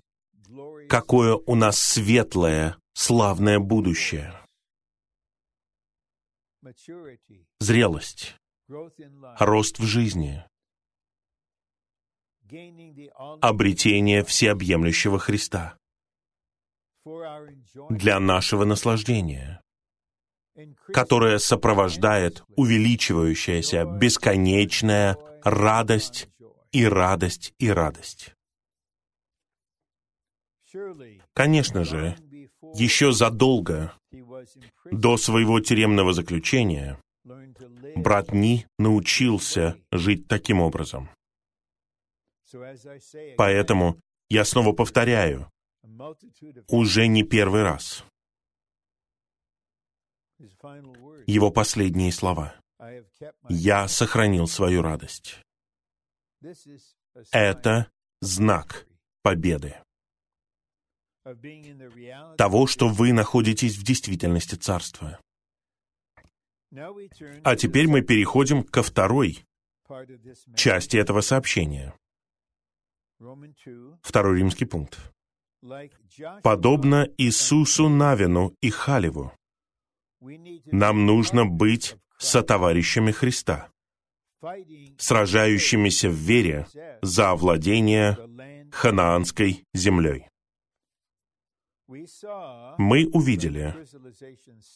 [0.88, 4.43] какое у нас светлое, славное будущее.
[7.61, 8.37] Зрелость,
[8.69, 10.45] рост в жизни,
[13.41, 15.77] обретение всеобъемлющего Христа.
[17.91, 19.61] для нашего наслаждения,
[20.87, 26.29] которое сопровождает увеличивающаяся бесконечная радость
[26.73, 28.35] и радость и радость.
[31.35, 32.17] Конечно же,
[32.75, 33.93] еще задолго
[34.90, 36.99] до своего тюремного заключения
[37.97, 41.09] брат Ни научился жить таким образом.
[43.36, 45.51] Поэтому я снова повторяю,
[46.68, 48.05] уже не первый раз.
[51.26, 52.55] Его последние слова.
[53.49, 55.40] «Я сохранил свою радость».
[57.32, 57.90] Это
[58.20, 58.86] знак
[59.22, 59.84] победы.
[62.37, 65.18] Того, что вы находитесь в действительности Царства.
[67.45, 69.45] А теперь мы переходим ко второй
[70.57, 71.95] части этого сообщения.
[74.03, 75.12] Второй римский пункт.
[76.43, 79.33] Подобно Иисусу Навину и Халеву,
[80.66, 83.70] нам нужно быть сотоварищами Христа,
[84.99, 86.66] сражающимися в вере
[87.03, 88.18] за овладение
[88.72, 90.29] ханаанской землей.
[91.87, 93.74] Мы увидели.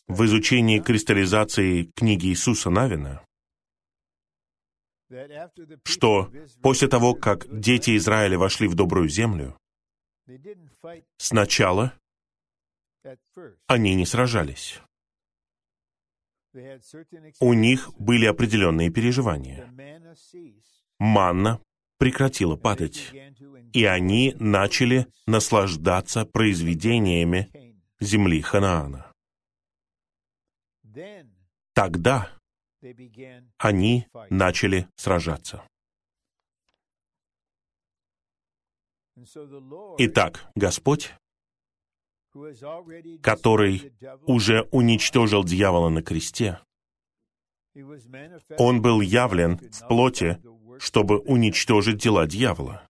[0.09, 3.25] в изучении кристаллизации книги Иисуса Навина,
[5.85, 6.31] что
[6.63, 9.57] после того, как дети Израиля вошли в добрую землю,
[11.17, 11.95] сначала
[13.67, 14.81] они не сражались.
[17.41, 19.67] У них были определенные переживания.
[20.99, 21.61] Манна
[21.99, 23.13] прекратила падать,
[23.73, 27.51] и они начали наслаждаться произведениями
[28.01, 29.13] земли Ханаана.
[31.75, 32.31] Тогда
[33.59, 35.63] они начали сражаться.
[39.99, 41.13] Итак, Господь,
[43.23, 43.93] который
[44.27, 46.61] уже уничтожил дьявола на кресте,
[48.59, 50.41] он был явлен в плоти,
[50.79, 52.88] чтобы уничтожить дела дьявола.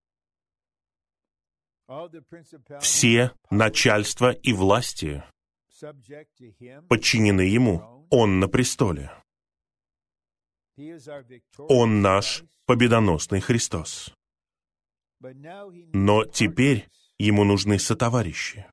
[2.81, 5.23] Все начальства и власти
[6.89, 8.07] подчинены ему.
[8.11, 9.11] Он на престоле.
[11.57, 14.13] Он наш победоносный Христос.
[15.21, 18.67] Но теперь ему нужны сотоварищи,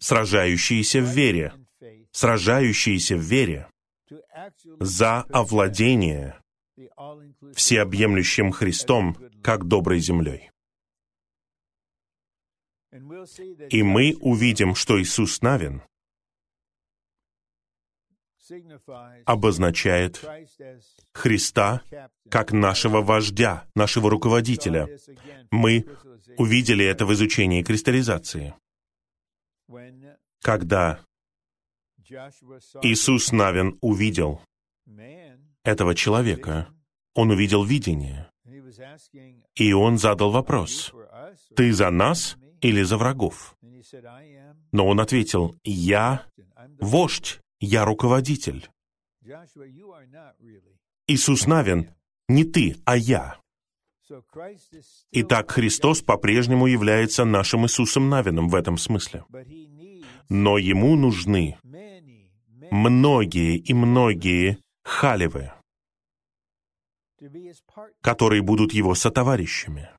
[0.00, 1.52] сражающиеся в вере,
[2.12, 3.68] сражающиеся в вере
[4.80, 6.40] за овладение
[7.54, 10.50] всеобъемлющим Христом, как доброй землей.
[13.70, 15.82] И мы увидим, что Иисус Навин
[19.24, 20.24] обозначает
[21.12, 21.82] Христа
[22.30, 24.88] как нашего вождя, нашего руководителя.
[25.50, 25.86] Мы
[26.36, 28.54] увидели это в изучении кристаллизации.
[30.42, 31.00] Когда
[32.82, 34.40] Иисус Навин увидел
[35.64, 36.68] этого человека,
[37.14, 38.30] он увидел видение,
[39.54, 40.92] и он задал вопрос,
[41.56, 43.56] «Ты за нас или за врагов?»
[44.72, 46.26] Но он ответил, «Я
[46.80, 48.68] вождь, я руководитель».
[51.08, 51.90] Иисус Навин,
[52.28, 53.38] не ты, а я.
[55.12, 59.24] Итак, Христос по-прежнему является нашим Иисусом Навином в этом смысле.
[60.28, 61.58] Но Ему нужны
[62.70, 65.52] многие и многие халевы,
[68.00, 69.90] которые будут Его сотоварищами,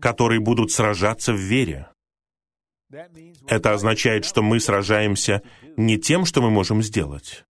[0.00, 1.90] которые будут сражаться в вере.
[3.46, 5.42] Это означает, что мы сражаемся
[5.76, 7.44] не тем, что мы можем сделать.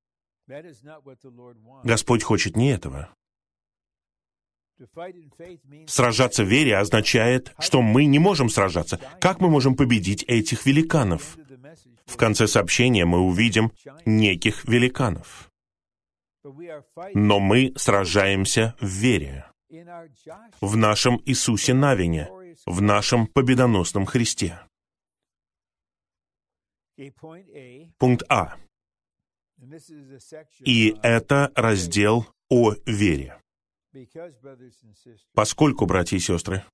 [1.85, 3.14] Господь хочет не этого.
[5.87, 8.99] Сражаться в вере означает, что мы не можем сражаться.
[9.20, 11.37] Как мы можем победить этих великанов?
[12.07, 13.72] В конце сообщения мы увидим
[14.05, 15.51] неких великанов.
[17.14, 19.49] Но мы сражаемся в вере,
[20.61, 22.29] в нашем Иисусе Навине,
[22.66, 24.61] в нашем победоносном Христе.
[27.99, 28.57] Пункт А.
[30.61, 33.41] И это раздел о вере.
[35.35, 36.64] Поскольку, братья и сестры,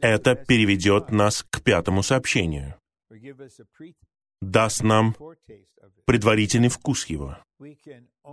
[0.00, 2.76] это переведет нас к пятому сообщению,
[4.40, 5.14] даст нам
[6.04, 7.38] предварительный вкус его.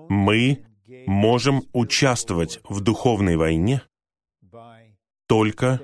[0.10, 0.66] Мы
[1.06, 3.82] можем участвовать в духовной войне
[5.28, 5.80] только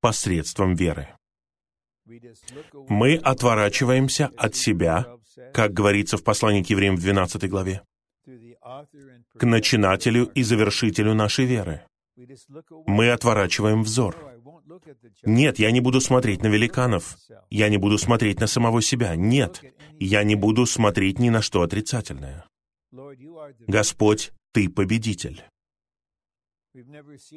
[0.00, 1.08] посредством веры.
[2.88, 5.06] Мы отворачиваемся от себя,
[5.54, 7.82] как говорится в послании к евреям в 12 главе,
[9.38, 11.82] к начинателю и завершителю нашей веры.
[12.86, 14.16] Мы отворачиваем взор.
[15.24, 17.16] Нет, я не буду смотреть на великанов.
[17.48, 19.16] Я не буду смотреть на самого себя.
[19.16, 19.62] Нет,
[19.98, 22.49] я не буду смотреть ни на что отрицательное.
[23.66, 25.42] Господь, Ты победитель.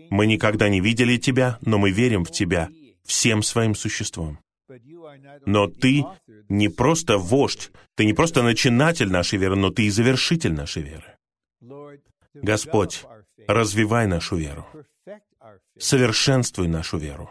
[0.09, 2.69] Мы никогда не видели Тебя, но мы верим в Тебя
[3.03, 4.39] всем своим существом.
[5.45, 6.05] Но ты
[6.49, 11.17] не просто вождь, ты не просто начинатель нашей веры, но ты и завершитель нашей веры.
[12.33, 13.03] Господь,
[13.47, 14.65] развивай нашу веру,
[15.77, 17.29] совершенствуй нашу веру.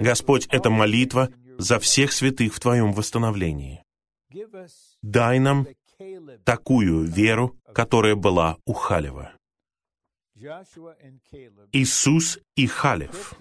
[0.00, 3.82] Господь, это молитва за всех святых в Твоем восстановлении.
[5.02, 5.66] Дай нам
[6.44, 9.32] такую веру, которая была у Халева.
[11.72, 13.34] Иисус и Халев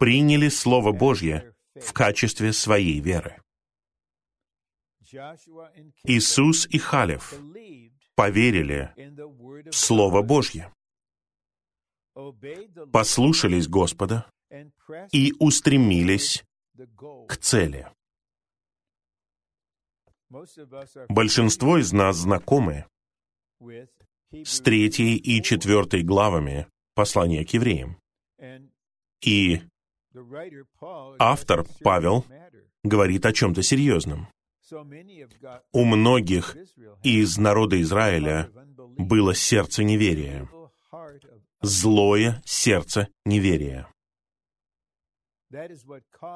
[0.00, 3.40] приняли Слово Божье в качестве своей веры.
[6.04, 7.34] Иисус и Халев
[8.16, 8.92] поверили
[9.70, 10.72] в Слово Божье,
[12.92, 14.28] послушались Господа
[15.12, 16.44] и устремились
[17.28, 17.88] к цели.
[21.08, 22.86] Большинство из нас знакомы
[24.32, 27.98] с третьей и четвертой главами послания к евреям.
[29.22, 29.62] И
[31.18, 32.24] автор Павел
[32.82, 34.28] говорит о чем-то серьезном.
[35.72, 36.56] У многих
[37.04, 38.50] из народа Израиля
[38.98, 40.48] было сердце неверия,
[41.60, 43.88] злое сердце неверия.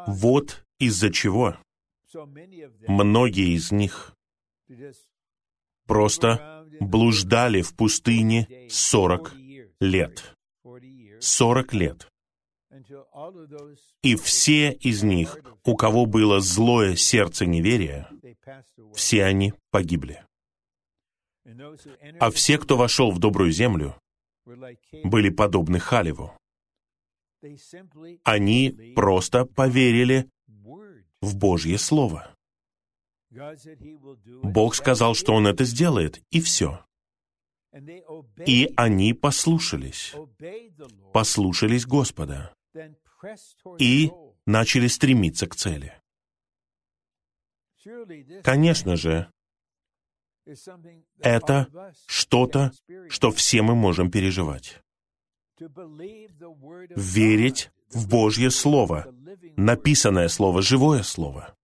[0.06, 1.56] Вот из-за чего
[2.88, 4.14] многие из них
[5.86, 9.34] просто блуждали в пустыне 40
[9.80, 10.34] лет.
[11.20, 12.08] 40 лет.
[14.02, 18.08] И все из них, у кого было злое сердце неверия,
[18.94, 20.24] все они погибли.
[22.20, 23.98] А все, кто вошел в добрую землю,
[24.44, 26.32] были подобны Халеву.
[28.24, 30.28] Они просто поверили
[31.20, 32.34] в Божье Слово.
[34.42, 36.84] Бог сказал, что Он это сделает, и все.
[38.46, 40.14] И они послушались,
[41.12, 42.52] послушались Господа
[43.78, 44.10] и
[44.46, 45.94] начали стремиться к цели.
[48.42, 49.30] Конечно же,
[51.20, 52.72] это что-то,
[53.08, 54.82] что все мы можем переживать.
[56.96, 59.06] Верить в Божье Слово,
[59.56, 61.54] написанное Слово, живое Слово,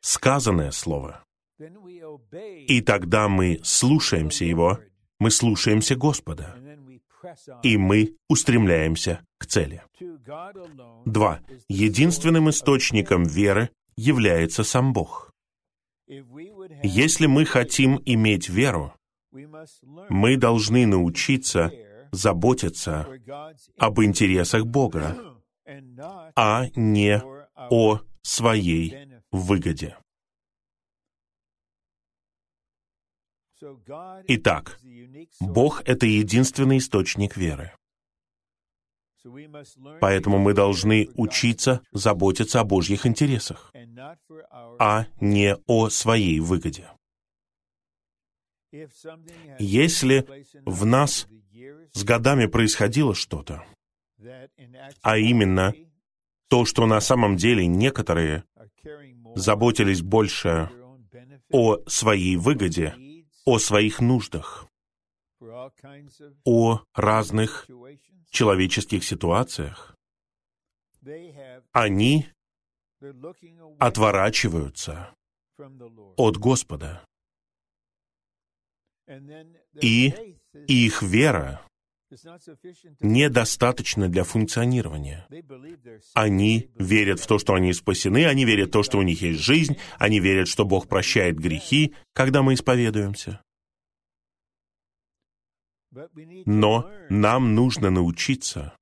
[0.00, 1.24] сказанное Слово.
[2.66, 4.78] И тогда мы слушаемся Его,
[5.18, 6.56] мы слушаемся Господа,
[7.62, 9.82] и мы устремляемся к цели.
[11.04, 11.40] Два.
[11.68, 15.32] Единственным источником веры является сам Бог.
[16.82, 18.94] Если мы хотим иметь веру,
[20.08, 21.70] мы должны научиться
[22.12, 23.06] заботиться
[23.78, 25.16] об интересах Бога,
[26.36, 27.22] а не
[27.54, 29.96] о своей выгоде.
[34.28, 34.78] Итак,
[35.40, 37.72] Бог— это единственный источник веры.
[40.00, 43.72] Поэтому мы должны учиться заботиться о Божьих интересах,
[44.78, 46.88] а не о своей выгоде.
[49.58, 50.26] Если
[50.64, 51.26] в нас
[51.92, 53.64] с годами происходило что-то,
[55.02, 55.74] а именно
[56.48, 58.44] то, что на самом деле некоторые
[59.34, 60.70] заботились больше
[61.50, 62.94] о своей выгоде,
[63.44, 64.66] о своих нуждах,
[66.44, 67.66] о разных
[68.30, 69.96] человеческих ситуациях,
[71.72, 72.26] они
[73.78, 75.14] отворачиваются
[76.16, 77.07] от Господа.
[79.80, 80.14] И
[80.66, 81.62] их вера
[83.00, 85.26] недостаточно для функционирования.
[86.14, 89.40] Они верят в то, что они спасены, они верят в то, что у них есть
[89.40, 93.40] жизнь, они верят, что Бог прощает грехи, когда мы исповедуемся.
[96.46, 98.76] Но нам нужно научиться,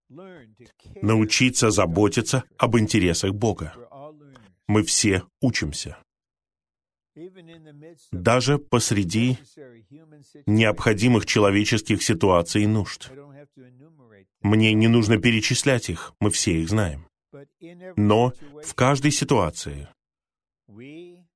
[1.02, 3.74] научиться заботиться об интересах Бога.
[4.68, 5.98] Мы все учимся.
[8.12, 9.38] Даже посреди
[10.46, 13.10] необходимых человеческих ситуаций и нужд.
[14.42, 17.06] Мне не нужно перечислять их, мы все их знаем.
[17.96, 18.32] Но
[18.64, 19.88] в каждой ситуации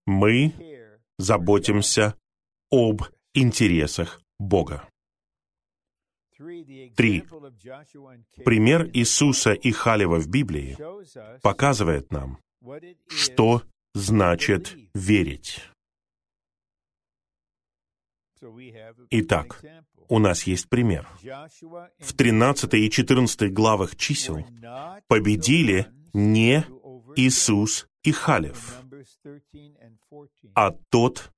[0.07, 0.53] мы
[1.19, 2.15] заботимся
[2.71, 3.03] об
[3.35, 4.89] интересах Бога.
[6.97, 7.25] Три.
[8.45, 10.77] Пример Иисуса и Халева в Библии
[11.43, 12.39] показывает нам,
[13.09, 13.63] что
[13.95, 15.70] значит верить.
[19.11, 19.63] Итак,
[20.09, 21.09] у нас есть пример.
[21.99, 24.45] В 13 и 14 главах чисел
[25.09, 26.65] победили не
[27.17, 28.83] Иисус и Халев,
[30.55, 31.33] а тот,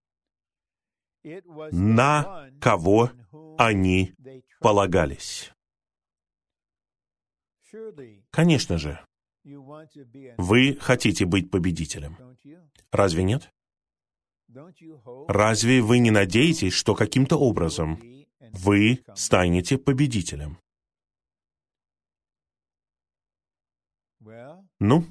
[1.73, 3.11] на кого
[3.59, 4.15] они
[4.61, 5.53] полагались.
[8.31, 9.01] Конечно же,
[10.37, 12.17] Вы хотите быть победителем.
[12.91, 13.51] Разве нет?
[15.29, 18.01] Разве вы не надеетесь, что каким-то образом
[18.53, 20.59] вы станете победителем?
[24.81, 25.05] Ну,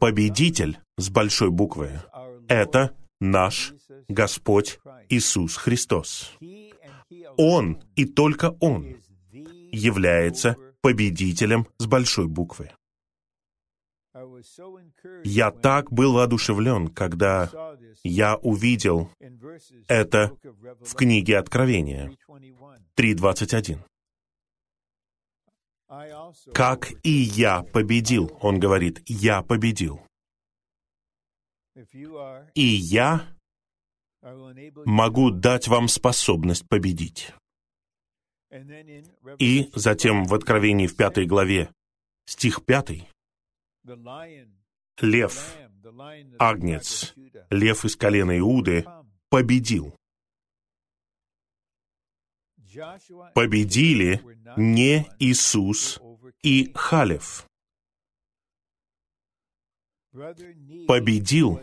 [0.00, 2.00] победитель с большой буквы—
[2.48, 3.74] это наш
[4.08, 6.32] Господь Иисус Христос.
[7.36, 8.96] Он и только Он
[9.72, 12.70] является победителем с большой буквы.
[15.24, 17.50] Я так был воодушевлен, когда
[18.02, 19.10] я увидел
[19.88, 20.36] это
[20.80, 22.12] в книге Откровения
[22.96, 23.78] 3.21.
[26.52, 30.00] «Как и я победил», он говорит, «я победил».
[32.54, 33.28] И я
[34.84, 37.32] могу дать вам способность победить.
[39.38, 41.70] И затем в Откровении в пятой главе,
[42.24, 43.08] стих пятый,
[45.02, 45.56] лев,
[46.38, 47.14] агнец,
[47.50, 48.84] лев из колена Иуды
[49.28, 49.94] победил.
[53.34, 54.22] Победили
[54.56, 56.00] не Иисус
[56.42, 57.46] и Халев.
[60.86, 61.60] Победил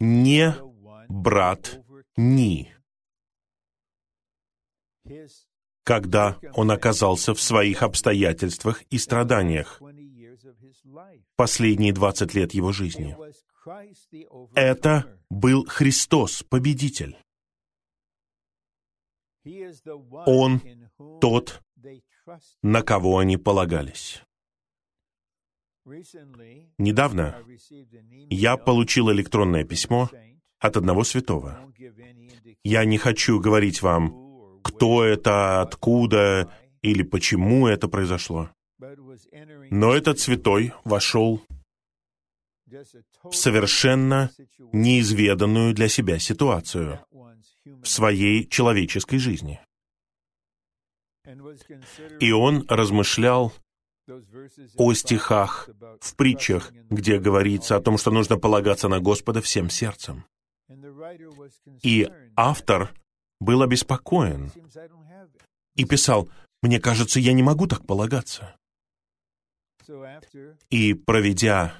[0.00, 0.54] не
[1.08, 1.80] брат
[2.16, 2.72] Ни,
[5.84, 9.80] когда он оказался в своих обстоятельствах и страданиях
[11.36, 13.16] последние 20 лет его жизни.
[14.54, 17.16] Это был Христос, победитель.
[20.26, 20.60] Он
[21.20, 21.62] тот,
[22.62, 24.22] на кого они полагались.
[26.78, 27.44] Недавно
[28.30, 30.08] я получил электронное письмо
[30.58, 31.72] от одного святого.
[32.62, 38.50] Я не хочу говорить вам, кто это, откуда или почему это произошло.
[39.70, 41.42] Но этот святой вошел
[43.22, 44.30] в совершенно
[44.72, 47.00] неизведанную для себя ситуацию
[47.64, 49.60] в своей человеческой жизни.
[52.20, 53.52] И он размышлял
[54.76, 55.70] о стихах
[56.00, 60.26] в притчах, где говорится о том, что нужно полагаться на Господа всем сердцем.
[61.82, 62.94] И автор
[63.40, 64.52] был обеспокоен
[65.74, 66.28] и писал,
[66.62, 68.56] «Мне кажется, я не могу так полагаться».
[70.70, 71.74] И проведя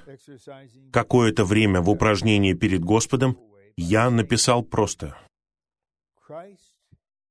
[0.91, 3.37] какое-то время в упражнении перед Господом,
[3.77, 5.17] я написал просто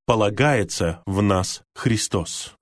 [0.05, 2.55] «Полагается в нас Христос».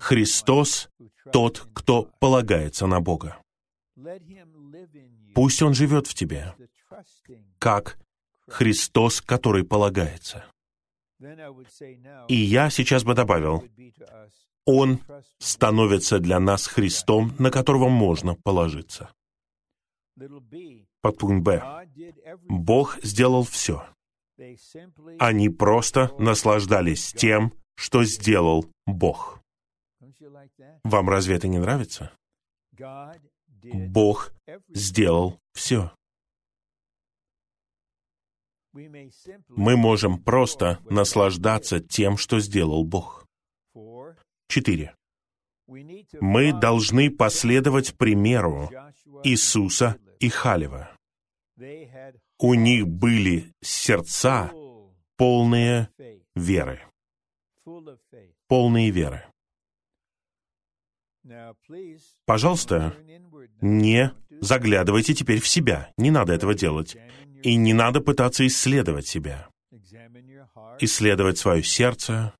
[0.00, 0.90] Христос—
[1.32, 3.38] тот, кто полагается на Бога.
[5.34, 6.54] Пусть Он живет в тебе,
[7.58, 7.98] как
[8.48, 10.44] Христос, который полагается.
[12.28, 13.64] И я сейчас бы добавил,
[14.66, 15.00] Он
[15.38, 19.10] становится для нас Христом, на которого можно положиться.
[21.00, 21.86] Подпункт Б.
[22.48, 23.84] Бог сделал все.
[25.18, 29.40] Они просто наслаждались тем, что сделал Бог.
[30.84, 32.12] Вам разве это не нравится?
[33.62, 34.32] Бог
[34.68, 35.92] сделал все.
[38.72, 43.19] Мы можем просто наслаждаться тем, что сделал Бог.
[44.50, 44.96] Четыре.
[46.20, 48.68] Мы должны последовать примеру
[49.22, 50.90] Иисуса и Халева.
[52.40, 54.50] У них были сердца,
[55.16, 55.88] полные
[56.34, 56.80] веры.
[58.48, 59.24] Полные веры.
[62.24, 62.96] Пожалуйста,
[63.60, 65.92] не заглядывайте теперь в себя.
[65.96, 66.96] Не надо этого делать.
[67.44, 69.48] И не надо пытаться исследовать себя.
[70.80, 72.34] Исследовать свое сердце.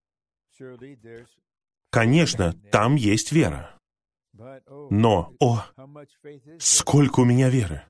[1.90, 3.76] Конечно, там есть вера.
[4.90, 5.64] Но, о,
[6.58, 7.82] сколько у меня веры!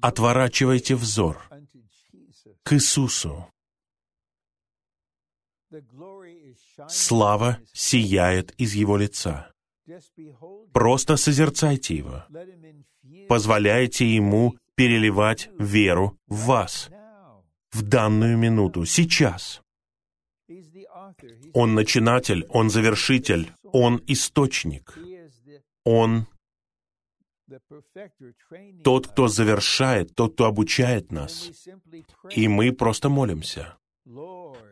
[0.00, 1.42] Отворачивайте взор
[2.62, 3.48] к Иисусу.
[6.88, 9.52] Слава сияет из Его лица.
[10.72, 12.24] Просто созерцайте Его.
[13.28, 16.90] Позволяйте Ему переливать веру в вас
[17.72, 19.63] в данную минуту, сейчас.
[21.52, 24.98] Он начинатель, Он завершитель, Он источник.
[25.84, 26.26] Он
[28.82, 31.50] тот, кто завершает, тот, кто обучает нас.
[32.30, 33.76] И мы просто молимся.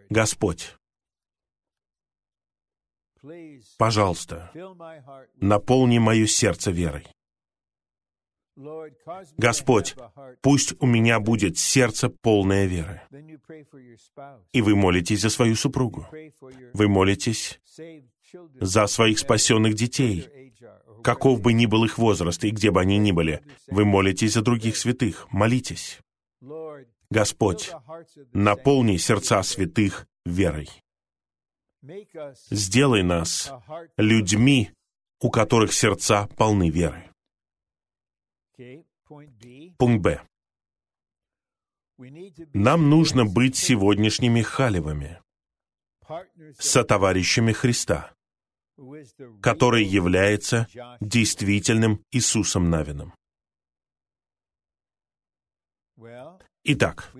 [0.09, 0.75] Господь,
[3.79, 4.51] пожалуйста,
[5.37, 7.07] наполни мое сердце верой.
[9.39, 9.95] Господь,
[10.43, 13.01] пусть у меня будет сердце полное веры.
[14.53, 16.07] И вы молитесь за свою супругу.
[16.75, 17.61] Вы молитесь
[18.61, 20.53] за своих спасенных детей,
[21.03, 23.43] каков бы ни был их возраст и где бы они ни были.
[23.69, 25.99] Вы молитесь за других святых, молитесь.
[27.11, 27.71] Господь,
[28.33, 30.69] наполни сердца святых верой.
[32.51, 33.53] Сделай нас
[33.97, 34.71] людьми,
[35.21, 37.12] у которых сердца полны веры.
[39.79, 40.27] Пункт Б.
[42.55, 45.21] Нам нужно быть сегодняшними халевами,
[46.59, 48.15] сотоварищами Христа,
[49.41, 50.67] который является
[51.01, 53.15] действительным Иисусом Навином.
[56.65, 57.13] Итак,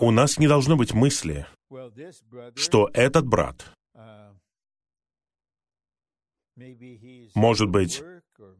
[0.00, 1.46] у нас не должно быть мысли,
[2.56, 3.72] что этот брат,
[7.34, 8.02] может быть,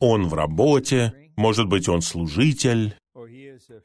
[0.00, 2.96] он в работе, может быть, он служитель,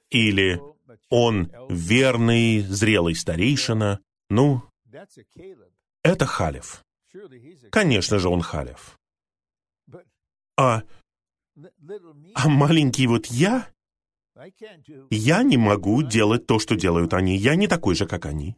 [0.10, 0.62] или
[1.10, 4.00] он верный, зрелый старейшина.
[4.30, 4.64] Ну,
[6.04, 6.84] это Халев.
[7.72, 8.98] Конечно же, он Халев.
[10.58, 10.82] А,
[12.34, 13.70] а маленький вот я,
[15.10, 17.38] я не могу делать то, что делают они.
[17.38, 18.56] Я не такой же, как они.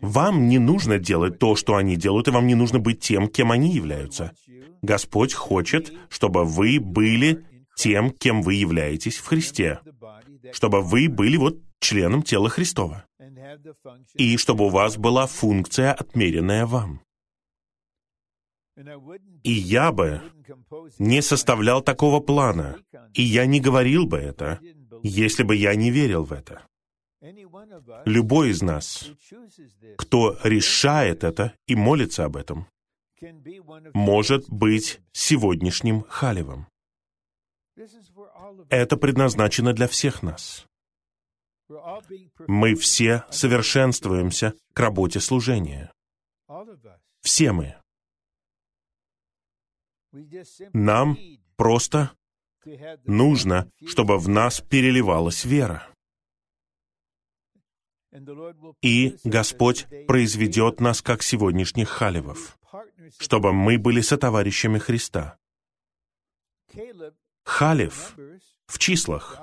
[0.00, 3.52] Вам не нужно делать то, что они делают, и вам не нужно быть тем, кем
[3.52, 4.34] они являются.
[4.84, 7.44] Господь хочет, чтобы вы были
[7.76, 9.80] тем, кем вы являетесь в Христе.
[10.52, 13.04] Чтобы вы были вот членом тела Христова.
[14.14, 17.00] И чтобы у вас была функция, отмеренная вам.
[19.44, 20.20] И я бы
[20.98, 22.76] не составлял такого плана,
[23.12, 24.58] и я не говорил бы это,
[25.02, 26.66] если бы я не верил в это.
[28.04, 29.10] Любой из нас,
[29.96, 32.66] кто решает это и молится об этом,
[33.94, 36.66] может быть сегодняшним халевом.
[38.68, 40.66] Это предназначено для всех нас.
[42.46, 45.92] Мы все совершенствуемся к работе служения.
[47.22, 47.76] Все мы.
[50.72, 51.18] Нам
[51.56, 52.12] просто
[53.04, 55.88] нужно, чтобы в нас переливалась вера.
[58.80, 62.56] И Господь произведет нас как сегодняшних халевов,
[63.18, 65.38] чтобы мы были сотоварищами Христа.
[67.44, 68.16] Халев
[68.66, 69.40] в числах,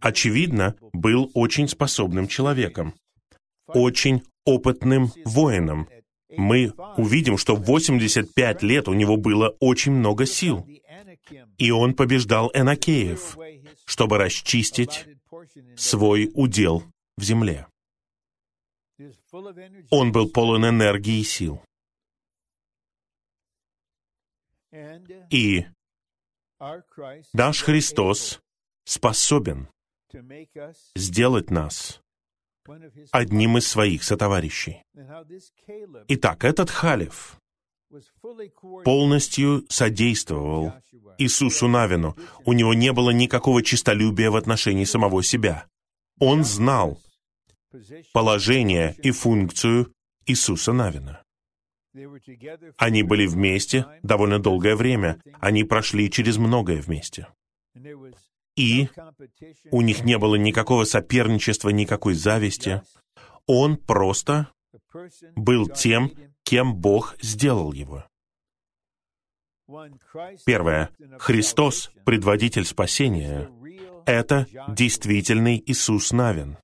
[0.00, 2.94] очевидно, был очень способным человеком,
[3.66, 5.88] очень опытным воином.
[6.30, 10.66] Мы увидим, что в 85 лет у него было очень много сил,
[11.58, 13.36] и он побеждал Энакеев,
[13.84, 15.06] чтобы расчистить
[15.76, 16.84] свой удел
[17.16, 17.66] в земле.
[19.90, 21.62] Он был полон энергии и сил.
[25.30, 25.66] И
[27.32, 28.40] наш Христос
[28.84, 29.68] способен
[30.96, 32.00] сделать нас
[33.12, 34.82] одним из своих сотоварищей.
[36.08, 37.38] Итак, этот Халев
[38.84, 40.74] полностью содействовал
[41.16, 42.16] Иисусу Навину.
[42.44, 45.66] У него не было никакого честолюбия в отношении самого себя.
[46.20, 47.00] Он знал,
[48.12, 49.92] положение и функцию
[50.26, 51.22] Иисуса Навина.
[52.76, 55.20] Они были вместе довольно долгое время.
[55.40, 57.28] Они прошли через многое вместе.
[58.56, 58.88] И
[59.70, 62.82] у них не было никакого соперничества, никакой зависти.
[63.46, 64.48] Он просто
[65.36, 68.04] был тем, кем Бог сделал его.
[70.44, 70.90] Первое.
[71.18, 73.50] Христос, предводитель спасения,
[74.06, 76.56] это действительный Иисус Навин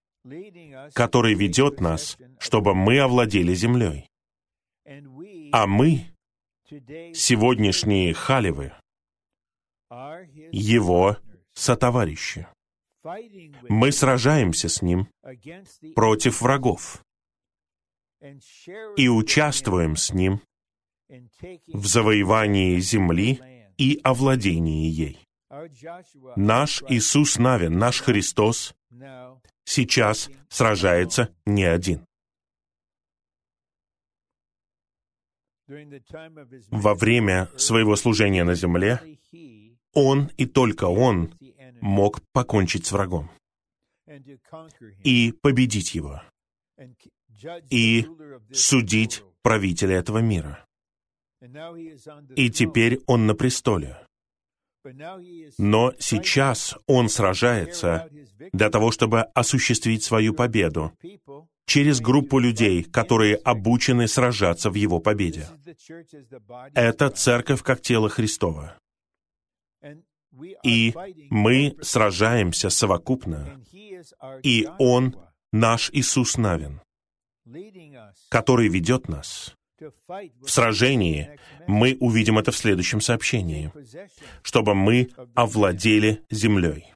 [0.95, 4.09] который ведет нас, чтобы мы овладели землей.
[5.57, 6.05] А мы,
[6.69, 8.73] сегодняшние халевы,
[10.51, 11.17] его
[11.53, 12.49] сотоварищи.
[13.69, 15.07] Мы сражаемся с ним
[15.95, 17.05] против врагов
[18.97, 20.41] и участвуем с ним
[21.69, 23.41] в завоевании земли
[23.79, 25.21] и овладении ей.
[26.35, 28.75] Наш Иисус Навин, наш Христос,
[29.65, 32.05] сейчас сражается не один.
[36.71, 39.01] Во время своего служения на земле
[39.93, 41.35] он и только он
[41.81, 43.31] мог покончить с врагом
[45.03, 46.23] и победить его,
[47.71, 48.07] и
[48.53, 50.65] судить правителя этого мира.
[52.37, 54.04] И теперь он на престоле.
[55.59, 58.09] Но сейчас он сражается
[58.53, 60.93] для того, чтобы осуществить свою победу
[61.67, 65.49] через группу людей, которые обучены сражаться в его победе.
[66.75, 68.77] Это церковь как тело Христова.
[70.65, 70.93] И
[71.31, 73.61] мы сражаемся совокупно,
[74.43, 75.17] и Он
[75.53, 76.81] наш Иисус Навин,
[78.29, 79.55] который ведет нас
[80.41, 83.73] В сражении мы увидим это в следующем сообщении,
[84.43, 86.93] чтобы мы овладели землей.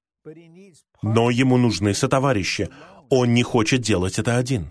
[1.03, 2.69] Но ему нужны сотоварищи.
[3.09, 4.71] Он не хочет делать это один.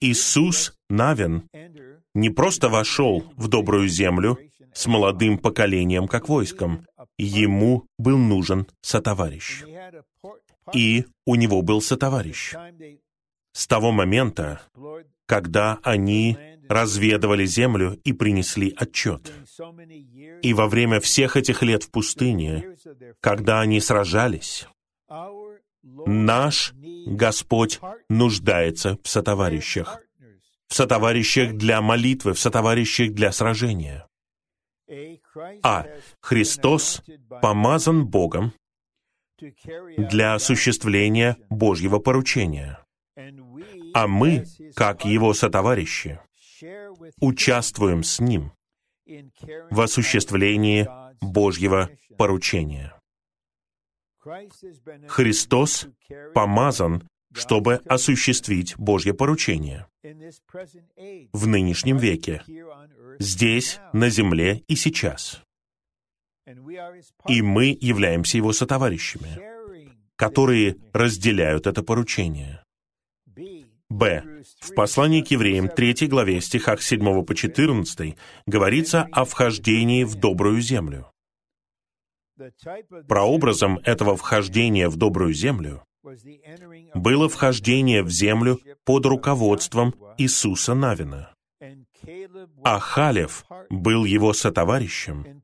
[0.00, 1.48] Иисус Навин
[2.14, 4.38] не просто вошел в добрую землю
[4.72, 6.86] с молодым поколением как войском.
[7.18, 9.64] Ему был нужен сотоварищ.
[10.74, 12.54] И у него был сотоварищ.
[13.52, 14.62] С того момента,
[15.26, 16.38] когда они
[16.70, 19.32] разведывали землю и принесли отчет.
[20.40, 22.76] И во время всех этих лет в пустыне,
[23.20, 24.68] когда они сражались,
[25.82, 26.72] наш
[27.06, 29.98] Господь нуждается в сотоварищах,
[30.68, 34.06] в сотоварищах для молитвы, в сотоварищах для сражения.
[35.64, 35.86] А
[36.20, 37.02] Христос
[37.42, 38.52] помазан Богом
[39.96, 42.78] для осуществления Божьего поручения.
[43.92, 44.44] А мы,
[44.76, 46.20] как Его сотоварищи,
[47.20, 48.52] участвуем с Ним
[49.70, 50.88] в осуществлении
[51.20, 52.94] Божьего поручения.
[55.08, 55.88] Христос
[56.34, 62.42] помазан, чтобы осуществить Божье поручение в нынешнем веке,
[63.18, 65.42] здесь, на земле и сейчас.
[67.28, 69.40] И мы являемся Его сотоварищами,
[70.16, 72.62] которые разделяют это поручение.
[73.90, 74.22] Б.
[74.60, 78.16] В послании к евреям 3 главе стихах 7 по 14
[78.46, 81.10] говорится о вхождении в добрую землю.
[83.08, 85.84] Прообразом этого вхождения в добрую землю
[86.94, 91.34] было вхождение в землю под руководством Иисуса Навина.
[92.64, 95.42] А Халев был его сотоварищем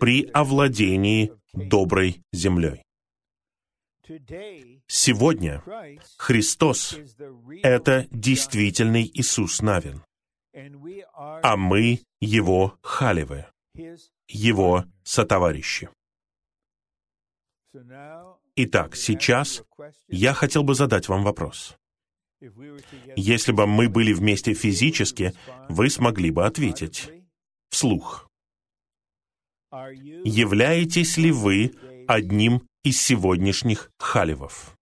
[0.00, 2.83] при овладении доброй землей.
[4.86, 5.62] Сегодня
[6.18, 6.98] Христос—
[7.62, 10.02] это действительный Иисус Навин,
[11.04, 13.46] а мы— Его халевы,
[14.28, 15.88] Его сотоварищи.
[18.56, 19.62] Итак, сейчас
[20.08, 21.76] я хотел бы задать вам вопрос.
[23.16, 25.32] Если бы мы были вместе физически,
[25.68, 27.10] вы смогли бы ответить
[27.70, 28.28] вслух.
[29.72, 31.74] Являетесь ли вы
[32.06, 34.76] одним из сегодняшних халевов.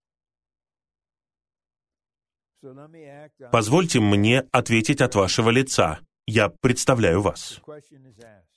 [3.51, 5.99] Позвольте мне ответить от вашего лица.
[6.25, 7.59] Я представляю вас.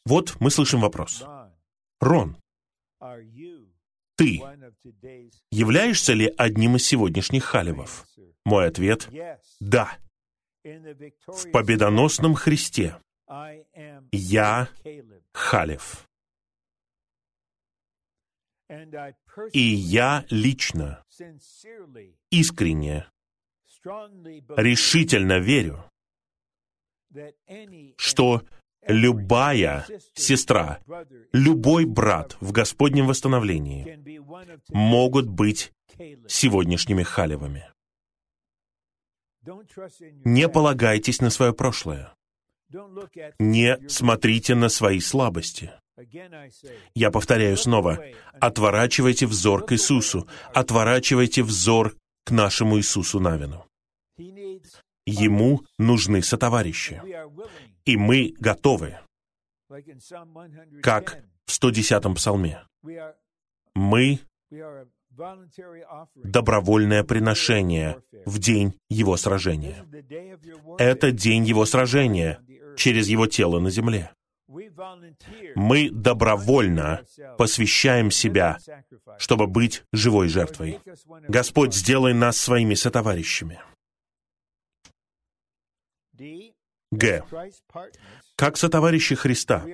[0.04, 1.24] Вот мы слышим вопрос.
[2.00, 2.36] Рон,
[4.16, 4.42] ты
[5.50, 8.06] являешься ли одним из сегодняшних халевов?
[8.44, 9.08] Мой ответ—
[9.60, 9.96] да.
[10.62, 12.96] В победоносном Христе
[14.12, 14.68] я
[15.32, 16.06] халев.
[19.52, 21.04] И я лично,
[22.30, 23.06] искренне,
[24.56, 25.84] решительно верю,
[27.96, 28.42] что
[28.86, 30.80] любая сестра,
[31.32, 34.00] любой брат в Господнем восстановлении
[34.68, 35.72] могут быть
[36.28, 37.70] сегодняшними халевами.
[40.24, 42.12] Не полагайтесь на свое прошлое.
[43.38, 45.72] Не смотрите на свои слабости.
[46.94, 48.04] Я повторяю снова,
[48.40, 51.94] отворачивайте взор к Иисусу, отворачивайте взор
[52.24, 53.64] к нашему Иисусу Навину.
[55.06, 57.00] Ему нужны сотоварищи.
[57.84, 58.98] И мы готовы,
[60.82, 62.66] как в 110-м псалме.
[63.74, 64.20] Мы
[66.16, 69.86] добровольное приношение в день его сражения.
[70.78, 72.40] Это день его сражения
[72.76, 74.12] через его тело на земле.
[74.48, 77.04] Мы добровольно
[77.36, 78.58] посвящаем себя,
[79.18, 80.80] чтобы быть живой жертвой.
[81.28, 83.60] Господь, сделай нас своими сотоварищами.
[86.92, 87.24] Г.
[88.36, 89.64] Как сотоварищи Христа,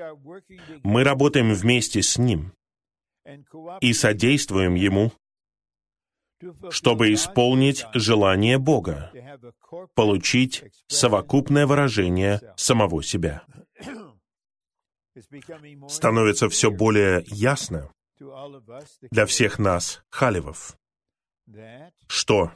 [0.83, 2.53] мы работаем вместе с Ним
[3.81, 5.13] и содействуем Ему,
[6.71, 9.13] чтобы исполнить желание Бога,
[9.95, 13.45] получить совокупное выражение самого себя
[15.89, 17.91] становится все более ясно
[19.11, 20.77] для всех нас, халевов,
[22.07, 22.53] что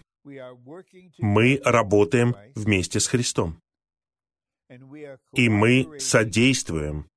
[1.18, 3.61] мы работаем вместе с Христом.
[5.32, 7.09] И мы содействуем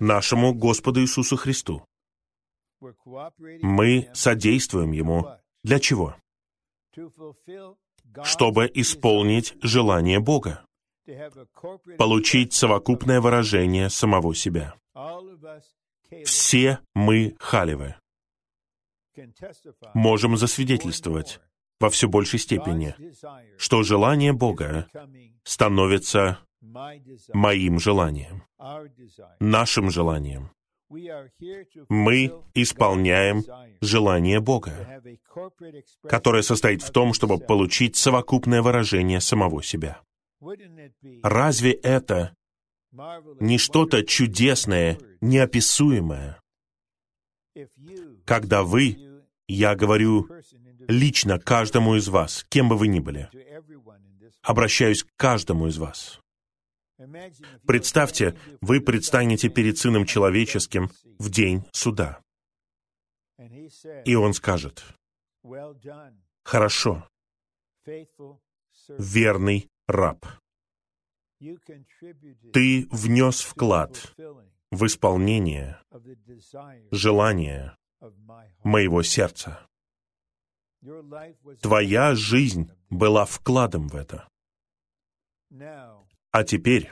[0.00, 1.84] нашему Господу Иисусу Христу.
[3.60, 5.26] Мы содействуем Ему.
[5.62, 6.16] Для чего?
[8.24, 10.64] Чтобы исполнить желание Бога
[11.98, 14.74] получить совокупное выражение самого себя.
[16.24, 17.96] Все мы халевы.
[19.94, 21.40] Можем засвидетельствовать
[21.80, 22.94] во все большей степени,
[23.58, 24.86] что желание Бога
[25.42, 28.44] становится моим желанием,
[29.40, 30.50] нашим желанием.
[31.88, 33.42] Мы исполняем
[33.80, 35.02] желание Бога,
[36.08, 40.02] которое состоит в том, чтобы получить совокупное выражение самого себя.
[41.22, 42.34] Разве это
[43.40, 46.40] не что-то чудесное, неописуемое?
[48.24, 50.28] Когда вы, я говорю
[50.88, 53.30] лично каждому из вас, кем бы вы ни были,
[54.42, 56.20] обращаюсь к каждому из вас.
[57.66, 62.20] Представьте, вы предстанете перед Сыном Человеческим в день суда.
[64.04, 64.84] И Он скажет,
[66.44, 67.08] «Хорошо,
[68.88, 70.26] верный раб,
[72.52, 74.14] ты внес вклад
[74.70, 75.78] в исполнение
[76.90, 77.76] желания
[78.64, 79.66] моего сердца.
[81.60, 84.28] Твоя жизнь была вкладом в это.
[86.30, 86.90] А теперь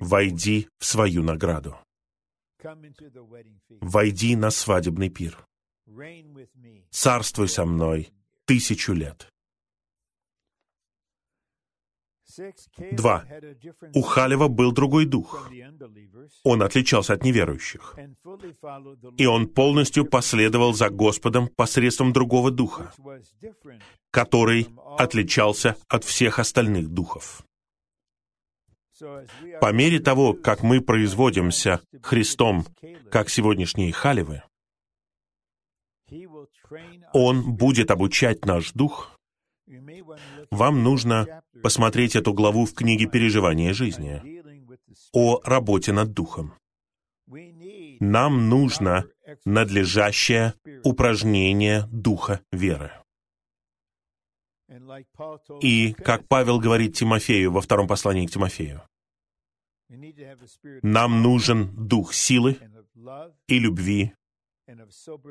[0.00, 1.76] войди в свою награду.
[3.80, 5.46] Войди на свадебный пир.
[6.90, 8.12] Царствуй со мной
[8.44, 9.32] тысячу лет.
[12.92, 13.24] Два.
[13.94, 15.50] У Халева был другой дух.
[16.44, 17.96] Он отличался от неверующих.
[19.16, 22.92] И он полностью последовал за Господом посредством другого духа,
[24.10, 24.68] который
[24.98, 27.42] отличался от всех остальных духов.
[29.60, 32.64] По мере того, как мы производимся Христом,
[33.10, 34.42] как сегодняшние халевы,
[37.12, 39.15] Он будет обучать наш дух.
[40.50, 44.22] Вам нужно посмотреть эту главу в книге «Переживания жизни»
[45.12, 46.54] о работе над духом.
[48.00, 49.08] Нам нужно
[49.44, 50.54] надлежащее
[50.84, 52.92] упражнение духа веры.
[55.60, 58.82] И, как Павел говорит Тимофею во втором послании к Тимофею,
[60.82, 62.58] нам нужен дух силы
[63.46, 64.12] и любви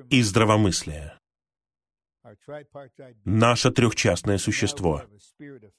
[0.10, 1.20] и здравомыслия.
[3.24, 5.04] Наше трехчастное существо.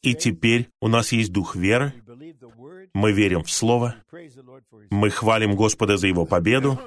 [0.03, 1.93] И теперь у нас есть дух веры,
[2.95, 3.97] мы верим в Слово,
[4.91, 6.79] мы хвалим Господа за Его победу.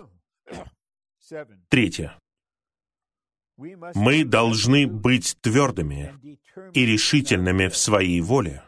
[1.67, 2.17] Третье.
[3.57, 6.15] Мы должны быть твердыми
[6.73, 8.63] и решительными в своей воле,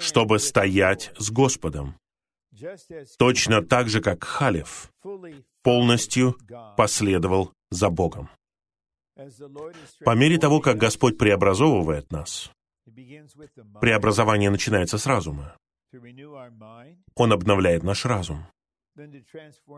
[0.00, 1.94] чтобы стоять с Господом,
[3.18, 4.90] точно так же, как Халев
[5.62, 6.36] полностью
[6.76, 8.28] последовал за Богом.
[10.04, 12.50] По мере того, как Господь преобразовывает нас,
[13.80, 15.56] преобразование начинается с разума.
[17.14, 18.46] Он обновляет наш разум.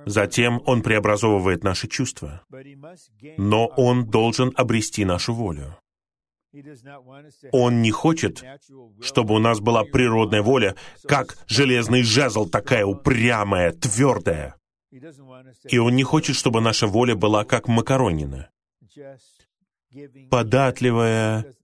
[0.06, 2.42] Затем Он преобразовывает наши чувства.
[3.36, 5.76] Но Он должен обрести нашу волю.
[7.52, 8.42] Он не хочет,
[9.00, 14.56] чтобы у нас была природная воля, как железный жезл, такая упрямая, твердая.
[15.70, 18.50] И Он не хочет, чтобы наша воля была как макаронина,
[20.30, 21.54] податливая,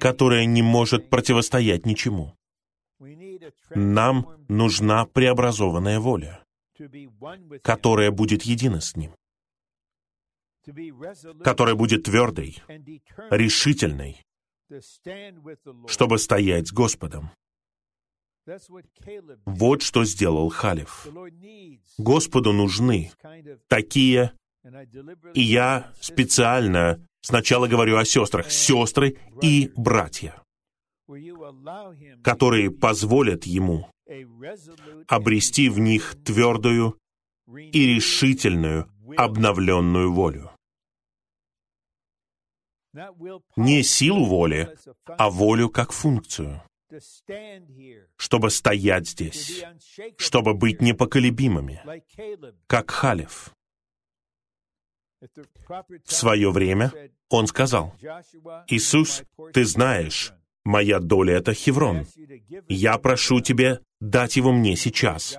[0.00, 2.34] которая не может противостоять ничему.
[3.74, 6.44] Нам нужна преобразованная воля,
[7.62, 9.14] которая будет едина с Ним
[11.42, 12.62] которая будет твердой,
[13.30, 14.24] решительной,
[15.86, 17.30] чтобы стоять с Господом.
[19.44, 21.06] Вот что сделал Халев.
[21.98, 23.12] Господу нужны
[23.68, 24.32] такие,
[25.34, 30.42] и я специально сначала говорю о сестрах, сестры и братья,
[32.22, 33.90] которые позволят ему
[35.06, 36.98] обрести в них твердую
[37.48, 40.50] и решительную обновленную волю
[43.56, 46.62] не силу воли, а волю как функцию,
[48.16, 49.64] чтобы стоять здесь,
[50.16, 51.82] чтобы быть непоколебимыми,
[52.66, 53.52] как Халев.
[56.04, 56.92] В свое время
[57.28, 57.94] он сказал,
[58.68, 60.32] «Иисус, ты знаешь,
[60.64, 62.06] моя доля— это Хеврон.
[62.68, 65.36] Я прошу тебя дать его мне сейчас».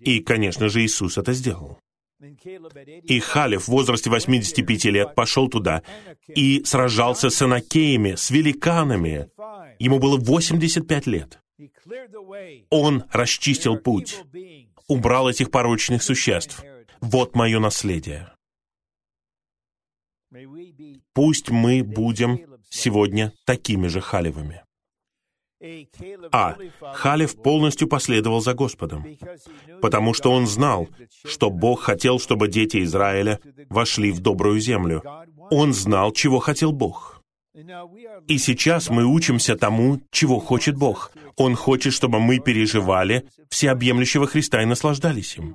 [0.00, 1.78] И, конечно же, Иисус это сделал.
[3.02, 5.82] И Халев в возрасте 85 лет пошел туда
[6.28, 9.28] и сражался с анакеями, с великанами.
[9.78, 11.40] Ему было 85 лет.
[12.70, 14.20] Он расчистил путь,
[14.86, 16.62] убрал этих порочных существ.
[17.00, 18.31] Вот мое наследие.
[21.14, 22.40] Пусть мы будем
[22.70, 24.62] сегодня такими же халевыми.
[26.32, 26.56] А.
[26.94, 29.06] Халев полностью последовал за Господом,
[29.80, 30.88] потому что он знал,
[31.24, 33.38] что Бог хотел, чтобы дети Израиля
[33.70, 35.02] вошли в добрую землю.
[35.50, 37.21] Он знал, чего хотел Бог.
[38.28, 41.12] И сейчас мы учимся тому, чего хочет Бог.
[41.36, 45.54] Он хочет, чтобы мы переживали всеобъемлющего Христа и наслаждались им.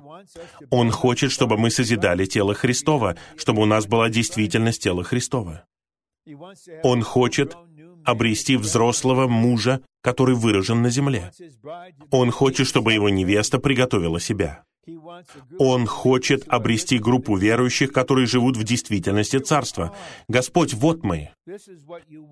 [0.70, 5.64] Он хочет, чтобы мы созидали тело Христова, чтобы у нас была действительность тела Христова.
[6.84, 7.56] Он хочет
[8.04, 11.32] обрести взрослого мужа, который выражен на земле.
[12.10, 14.64] Он хочет, чтобы его невеста приготовила себя.
[15.58, 19.94] Он хочет обрести группу верующих, которые живут в действительности Царства.
[20.28, 21.30] Господь, вот мы.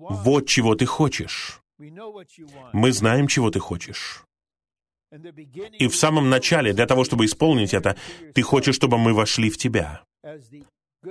[0.09, 1.61] Вот чего Ты хочешь.
[2.73, 4.23] Мы знаем, чего Ты хочешь.
[5.79, 7.95] И в самом начале, для того, чтобы исполнить это,
[8.33, 10.03] Ты хочешь, чтобы мы вошли в Тебя,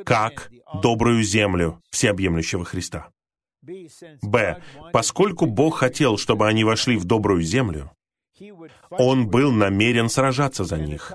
[0.04, 0.50] как
[0.82, 3.10] добрую землю всеобъемлющего Христа.
[4.22, 4.62] Б.
[4.92, 7.90] Поскольку Бог хотел, чтобы они вошли в добрую землю,
[8.90, 11.12] он был намерен сражаться за них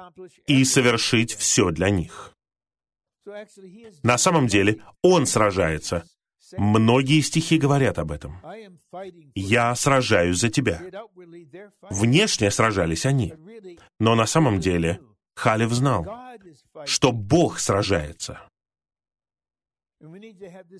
[0.47, 2.33] и совершить все для них.
[4.03, 6.05] На самом деле, Он сражается.
[6.57, 8.41] Многие стихи говорят об этом.
[9.35, 10.81] «Я сражаюсь за тебя».
[11.89, 13.33] Внешне сражались они,
[13.99, 14.99] но на самом деле
[15.35, 16.05] Халев знал,
[16.85, 18.41] что Бог сражается.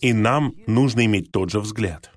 [0.01, 2.11] И нам нужно иметь тот же взгляд.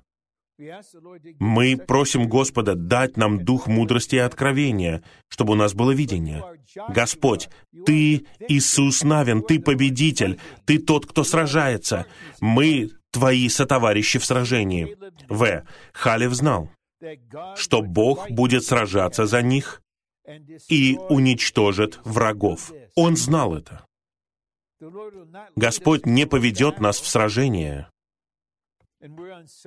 [1.39, 6.43] Мы просим Господа дать нам дух мудрости и откровения, чтобы у нас было видение.
[6.89, 7.49] Господь,
[7.85, 12.05] Ты Иисус Навин, Ты победитель, Ты тот, кто сражается.
[12.39, 14.97] Мы Твои сотоварищи в сражении.
[15.29, 15.63] В.
[15.93, 16.69] Халев знал,
[17.55, 19.81] что Бог будет сражаться за них
[20.69, 22.71] и уничтожит врагов.
[22.95, 23.85] Он знал это.
[25.55, 27.87] Господь не поведет нас в сражение,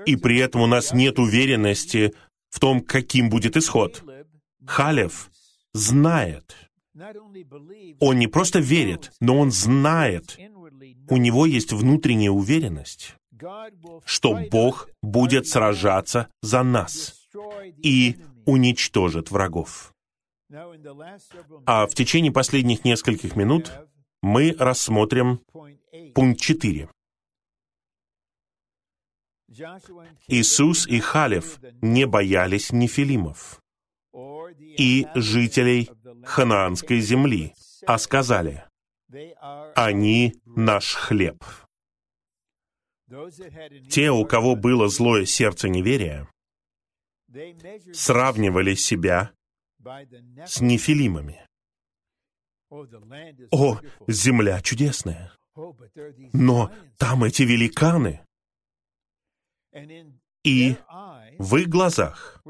[0.07, 2.14] и при этом у нас нет уверенности
[2.51, 4.03] в том, каким будет исход.
[4.66, 5.30] Халев
[5.72, 6.57] знает.
[8.01, 10.39] Он не просто верит, но он знает.
[11.09, 13.14] У него есть внутренняя уверенность,
[14.05, 17.14] что Бог будет сражаться за нас
[17.82, 18.16] и
[18.47, 19.95] уничтожит врагов.
[21.66, 23.70] А в течение последних нескольких минут
[24.22, 25.41] мы рассмотрим
[26.14, 26.89] пункт 4.
[30.29, 33.61] Иисус и Халев не боялись нефилимов
[34.61, 35.91] и жителей
[36.25, 37.55] ханаанской земли,
[37.87, 38.65] а сказали,
[39.75, 41.43] «Они наш хлеб».
[43.91, 46.29] Те, у кого было злое сердце неверия,
[47.93, 49.33] сравнивали себя
[50.47, 51.47] с нефилимами.
[52.71, 55.33] О, земля чудесная!
[56.33, 58.21] Но там эти великаны.
[60.45, 60.76] И
[61.39, 62.43] в их глазах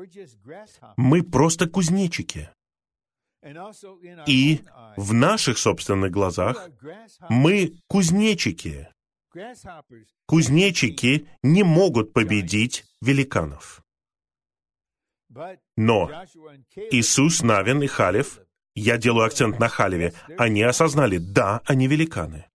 [0.97, 2.51] мы просто кузнечики.
[4.26, 4.61] И
[4.97, 6.68] в наших собственных глазах
[7.29, 8.89] мы кузнечики.
[10.26, 13.83] Кузнечики не могут победить великанов.
[15.76, 16.11] Но
[16.91, 18.41] Иисус, Навин и Халев,
[18.74, 22.47] я делаю акцент на Халеве, они осознали, да, они великаны.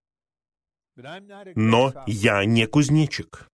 [1.56, 3.48] Но я не кузнечик.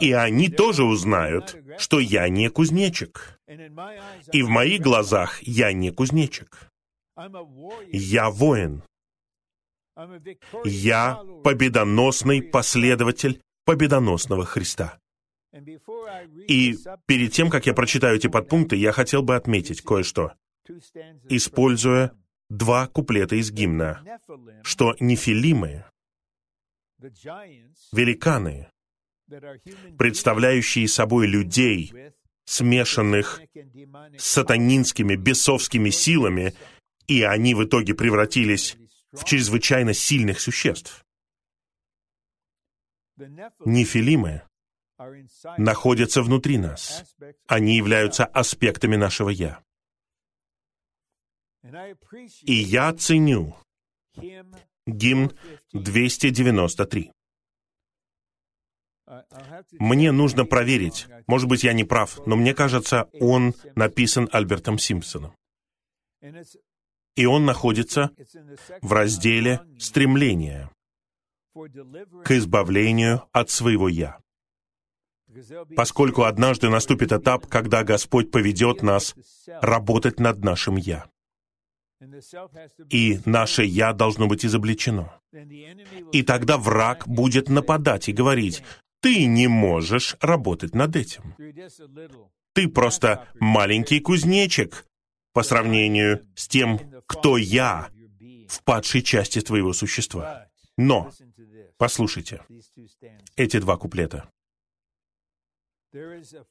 [0.00, 3.40] И они тоже узнают, что я не кузнечик.
[4.32, 6.70] И в моих глазах я не кузнечик.
[7.92, 8.82] Я воин.
[10.64, 14.98] Я победоносный последователь победоносного Христа.
[16.48, 20.34] И перед тем, как я прочитаю эти подпункты, я хотел бы отметить кое-что,
[21.30, 22.12] используя
[22.50, 24.04] два куплета из гимна,
[24.62, 25.86] что нефилимы,
[27.92, 28.70] великаны,
[29.98, 31.92] представляющие собой людей,
[32.44, 33.40] смешанных
[34.18, 36.54] с сатанинскими, бесовскими силами,
[37.06, 38.76] и они в итоге превратились
[39.12, 41.04] в чрезвычайно сильных существ.
[43.64, 44.42] Нефилимы
[45.58, 47.14] находятся внутри нас.
[47.46, 49.62] Они являются аспектами нашего «я».
[52.42, 53.56] И я ценю
[54.86, 55.32] гимн
[55.72, 57.12] 293.
[59.72, 61.06] Мне нужно проверить.
[61.26, 65.32] Может быть, я не прав, но мне кажется, он написан Альбертом Симпсоном.
[67.16, 68.10] И он находится
[68.82, 70.70] в разделе «Стремление»
[72.24, 74.18] к избавлению от своего «я».
[75.74, 79.14] Поскольку однажды наступит этап, когда Господь поведет нас
[79.46, 81.06] работать над нашим «я».
[82.90, 85.18] И наше «я» должно быть изобличено.
[86.12, 88.62] И тогда враг будет нападать и говорить,
[89.06, 91.36] ты не можешь работать над этим.
[92.54, 94.84] Ты просто маленький кузнечик
[95.32, 97.88] по сравнению с тем, кто я
[98.48, 100.48] в падшей части твоего существа.
[100.76, 101.12] Но,
[101.76, 102.42] послушайте,
[103.36, 104.28] эти два куплета.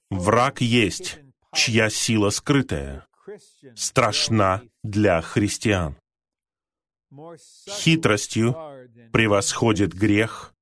[0.09, 1.19] Враг есть,
[1.53, 3.05] чья сила скрытая,
[3.75, 5.97] страшна для христиан.
[7.69, 8.55] Хитростью
[9.11, 10.54] превосходит грех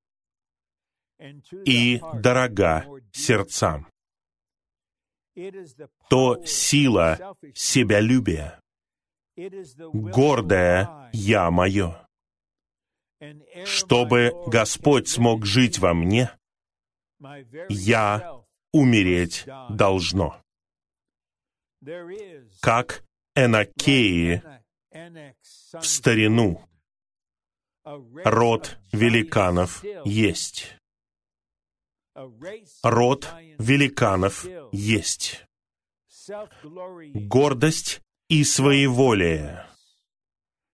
[1.65, 3.87] и дорога сердцам.
[6.09, 8.59] То сила себялюбия,
[9.93, 11.99] гордое «я мое».
[13.65, 16.29] Чтобы Господь смог жить во мне,
[17.69, 18.43] я
[18.73, 20.41] умереть должно.
[22.61, 23.03] Как
[23.35, 24.43] Энакеи
[24.91, 26.61] в старину
[27.83, 30.77] род великанов есть.
[32.84, 33.27] Род
[33.57, 35.48] великанов есть.
[37.14, 39.65] Гордость и своеволие,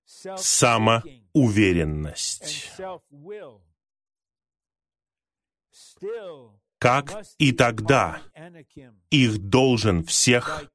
[0.06, 2.74] самоуверенность.
[6.80, 8.22] Как и тогда
[9.10, 10.72] их должен всех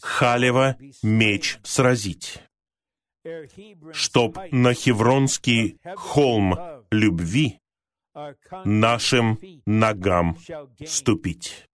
[0.00, 2.40] Халева меч сразить,
[3.92, 6.56] чтоб на Хевронский холм
[6.90, 7.61] любви
[8.64, 10.36] нашим ногам
[10.86, 11.66] ступить.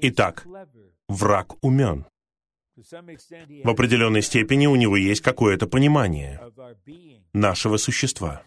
[0.00, 0.46] Итак,
[1.08, 2.06] враг умен.
[2.74, 6.40] В определенной степени у него есть какое-то понимание
[7.34, 8.42] нашего существа.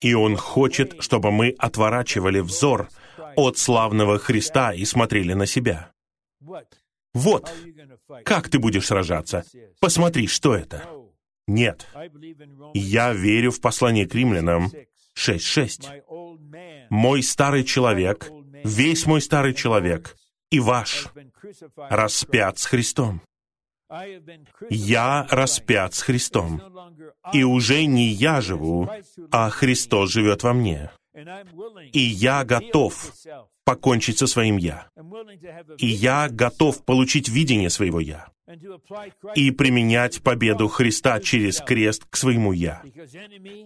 [0.00, 2.88] И он хочет, чтобы мы отворачивали взор
[3.34, 5.90] от славного Христа и смотрели на себя.
[7.14, 7.52] Вот,
[8.24, 9.44] как ты будешь сражаться?
[9.80, 11.05] Посмотри, что это.
[11.46, 11.86] Нет.
[12.74, 14.70] Я верю в послание к римлянам
[15.16, 16.86] 6.6.
[16.90, 18.30] Мой старый человек,
[18.64, 20.16] весь мой старый человек
[20.50, 21.08] и ваш
[21.76, 23.22] распят с Христом.
[24.68, 26.60] Я распят с Христом,
[27.32, 28.90] и уже не я живу,
[29.30, 30.90] а Христос живет во мне.
[31.92, 33.12] И я готов
[33.66, 34.88] покончить со своим «я».
[35.78, 38.28] И я готов получить видение своего «я»
[39.34, 42.82] и применять победу Христа через крест к своему «я».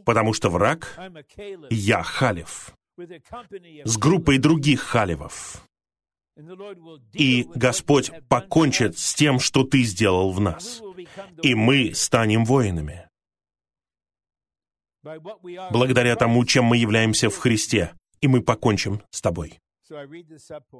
[0.06, 0.98] Потому что враг—
[1.70, 5.62] я Халев, с группой других Халевов.
[7.12, 10.80] И Господь покончит с тем, что Ты сделал в нас.
[11.42, 13.06] И мы станем воинами.
[15.02, 19.58] Благодаря тому, чем мы являемся в Христе, и мы покончим с Тобой.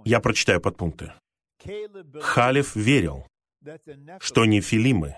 [0.04, 1.12] Я прочитаю подпункты.
[2.20, 3.26] Халев верил,
[4.20, 5.16] что нефилимы,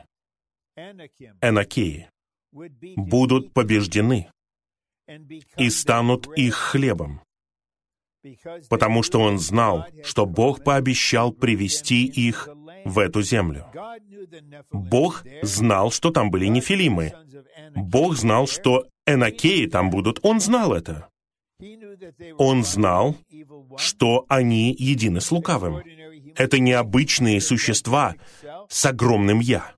[0.77, 2.09] энакеи,
[2.52, 4.31] будут побеждены
[5.56, 7.20] и станут их хлебом,
[8.69, 12.48] потому что он знал, что Бог пообещал привести их
[12.85, 13.66] в эту землю.
[14.70, 17.12] Бог знал, что там были нефилимы.
[17.74, 20.19] Бог знал, что энакеи там будут.
[20.23, 21.12] Он знал это.
[22.39, 23.17] Он знал,
[23.77, 25.83] что они едины с лукавым.
[26.35, 28.17] Это необычные существа
[28.69, 29.75] с огромным «я».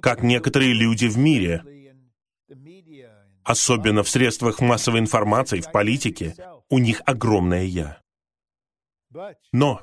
[0.00, 1.64] Как некоторые люди в мире,
[3.42, 6.36] особенно в средствах массовой информации, в политике,
[6.70, 8.00] у них огромное «я».
[9.52, 9.82] Но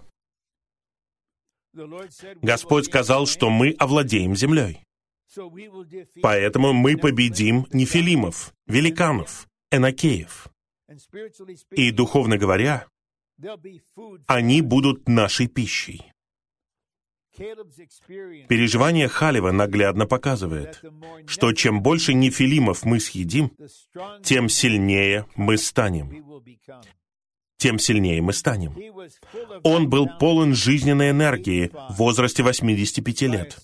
[2.41, 4.83] Господь сказал, что мы овладеем землей.
[6.21, 10.47] Поэтому мы победим нефилимов, великанов, энакеев.
[11.71, 12.87] И, духовно говоря,
[14.27, 16.11] они будут нашей пищей.
[17.37, 20.81] Переживание Халева наглядно показывает,
[21.27, 23.51] что чем больше нефилимов мы съедим,
[24.21, 26.25] тем сильнее мы станем.
[27.57, 28.75] Тем сильнее мы станем.
[29.63, 33.59] Он был полон жизненной энергии в возрасте 85 лет,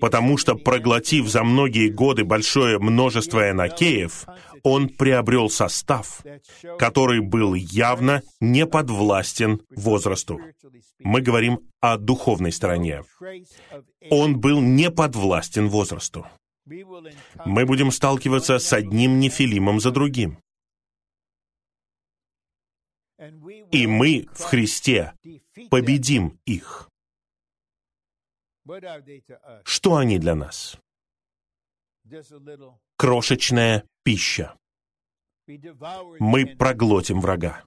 [0.00, 4.26] потому что, проглотив за многие годы большое множество энакеев,
[4.62, 6.22] он приобрел состав,
[6.78, 10.40] который был явно не подвластен возрасту.
[10.98, 13.04] Мы говорим о духовной стороне.
[14.10, 16.26] Он был не подвластен возрасту.
[16.66, 20.38] Мы будем сталкиваться с одним нефилимом за другим.
[23.72, 25.12] И мы в Христе
[25.70, 26.88] победим их.
[29.64, 30.78] Что они для нас?
[32.98, 34.56] Крошечная пища.
[36.18, 37.64] Мы проглотим врага.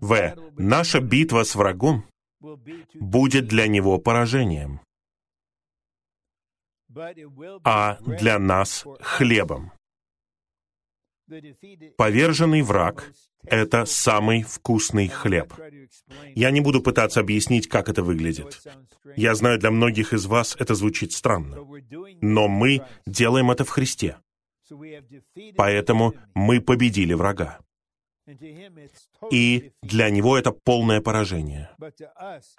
[0.00, 0.34] В.
[0.56, 2.06] Наша битва с врагом
[2.94, 4.80] будет для него поражением,
[7.64, 9.72] а для нас— хлебом.
[11.96, 13.12] Поверженный враг—
[13.44, 15.52] это самый вкусный хлеб.
[16.34, 18.60] Я не буду пытаться объяснить, как это выглядит.
[19.16, 21.56] Я знаю, для многих из вас это звучит странно.
[22.20, 24.16] Но мы делаем это в Христе.
[25.56, 27.58] Поэтому мы победили врага.
[29.30, 31.70] И для него это полное поражение.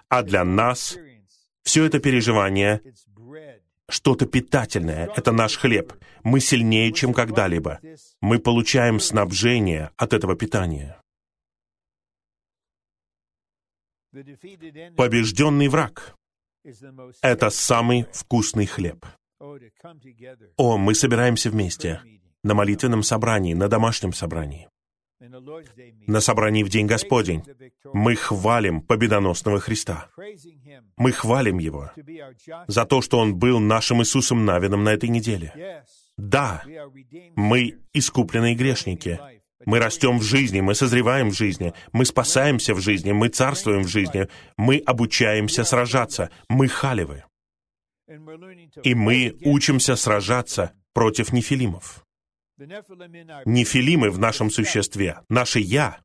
[0.08, 0.98] А для нас
[1.62, 2.82] все это переживание
[3.88, 5.10] что-то питательное.
[5.16, 5.92] Это наш хлеб.
[6.22, 7.80] Мы сильнее, чем когда-либо.
[8.20, 11.00] Мы получаем снабжение от этого питания.
[14.96, 16.14] Побежденный враг—
[17.22, 19.04] это самый вкусный хлеб.
[20.56, 22.00] О, мы собираемся вместе
[22.42, 24.68] на молитвенном собрании, на домашнем собрании,
[26.06, 27.42] на собрании в День Господень.
[27.92, 30.08] Мы хвалим победоносного Христа.
[30.96, 31.90] Мы хвалим Его
[32.66, 35.84] за то, что Он был нашим Иисусом Навином на этой неделе.
[36.16, 36.62] Да,
[37.34, 39.18] мы искупленные грешники.
[39.66, 43.88] Мы растем в жизни, мы созреваем в жизни, мы спасаемся в жизни, мы царствуем в
[43.88, 44.28] жизни,
[44.58, 47.24] мы обучаемся сражаться, мы халивы.
[48.82, 52.03] И мы учимся сражаться против нефилимов.
[52.58, 56.02] Нефилимы в нашем существе, наше «я»,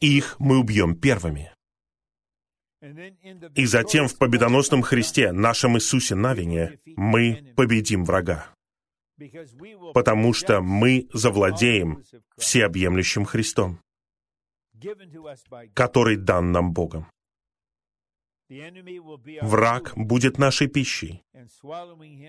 [0.00, 1.52] их мы убьем первыми.
[3.54, 8.52] И затем в победоносном Христе, нашем Иисусе Навине, мы победим врага
[9.94, 12.02] потому что мы завладеем
[12.36, 13.80] всеобъемлющим Христом,
[15.74, 17.10] который дан нам Богом.
[19.42, 21.22] Враг будет нашей пищей,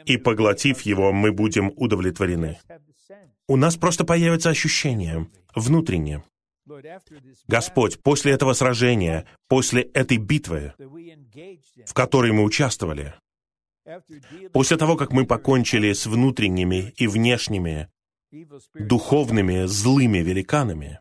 [0.06, 2.60] и, поглотив его, мы будем удовлетворены.
[3.48, 6.24] У нас просто появится ощущение внутреннее.
[7.48, 10.74] Господь, после этого сражения, после этой битвы,
[11.86, 13.16] в которой мы участвовали,
[14.54, 17.90] После того, как мы покончили с внутренними и внешними,
[18.76, 21.00] духовными злыми великанами,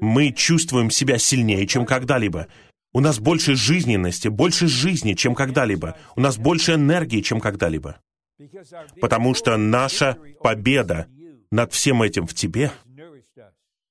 [0.00, 2.48] мы чувствуем себя сильнее, чем когда-либо.
[2.92, 5.96] У нас больше жизненности, больше жизни, чем когда-либо.
[6.16, 8.00] У нас больше энергии, чем когда-либо.
[9.00, 11.08] Потому что наша победа
[11.50, 12.72] над всем этим в тебе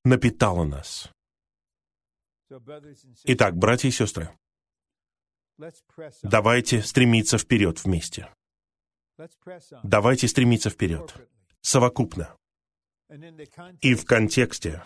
[0.03, 1.11] напитала нас.
[3.25, 4.31] Итак, братья и сестры,
[6.21, 8.29] Давайте стремиться вперед вместе.
[9.83, 11.13] Давайте стремиться вперед,
[11.61, 12.35] совокупно.
[13.81, 14.83] И в контексте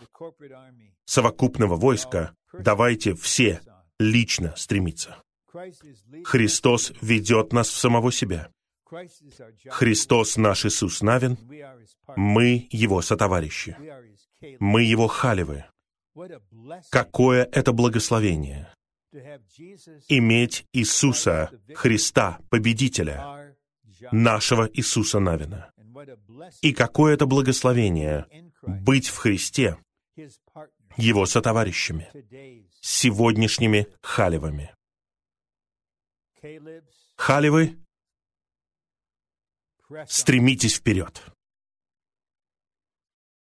[1.05, 3.61] совокупного войска давайте все
[4.01, 5.21] лично стремиться.
[6.23, 8.49] Христос ведет нас в самого себя.
[9.69, 11.37] Христос наш Иисус Навин,
[12.15, 13.77] мы Его сотоварищи.
[14.59, 15.65] Мы Его халивы.
[16.89, 18.73] Какое это благословение!
[20.07, 23.55] иметь Иисуса Христа, победителя,
[24.11, 25.71] нашего Иисуса Навина.
[26.61, 28.25] И какое это благословение
[28.61, 29.77] быть в Христе
[30.97, 32.09] Его сотоварищами,
[32.81, 34.73] сегодняшними халивами.
[37.15, 37.77] Халивы,
[40.07, 41.21] стремитесь вперед.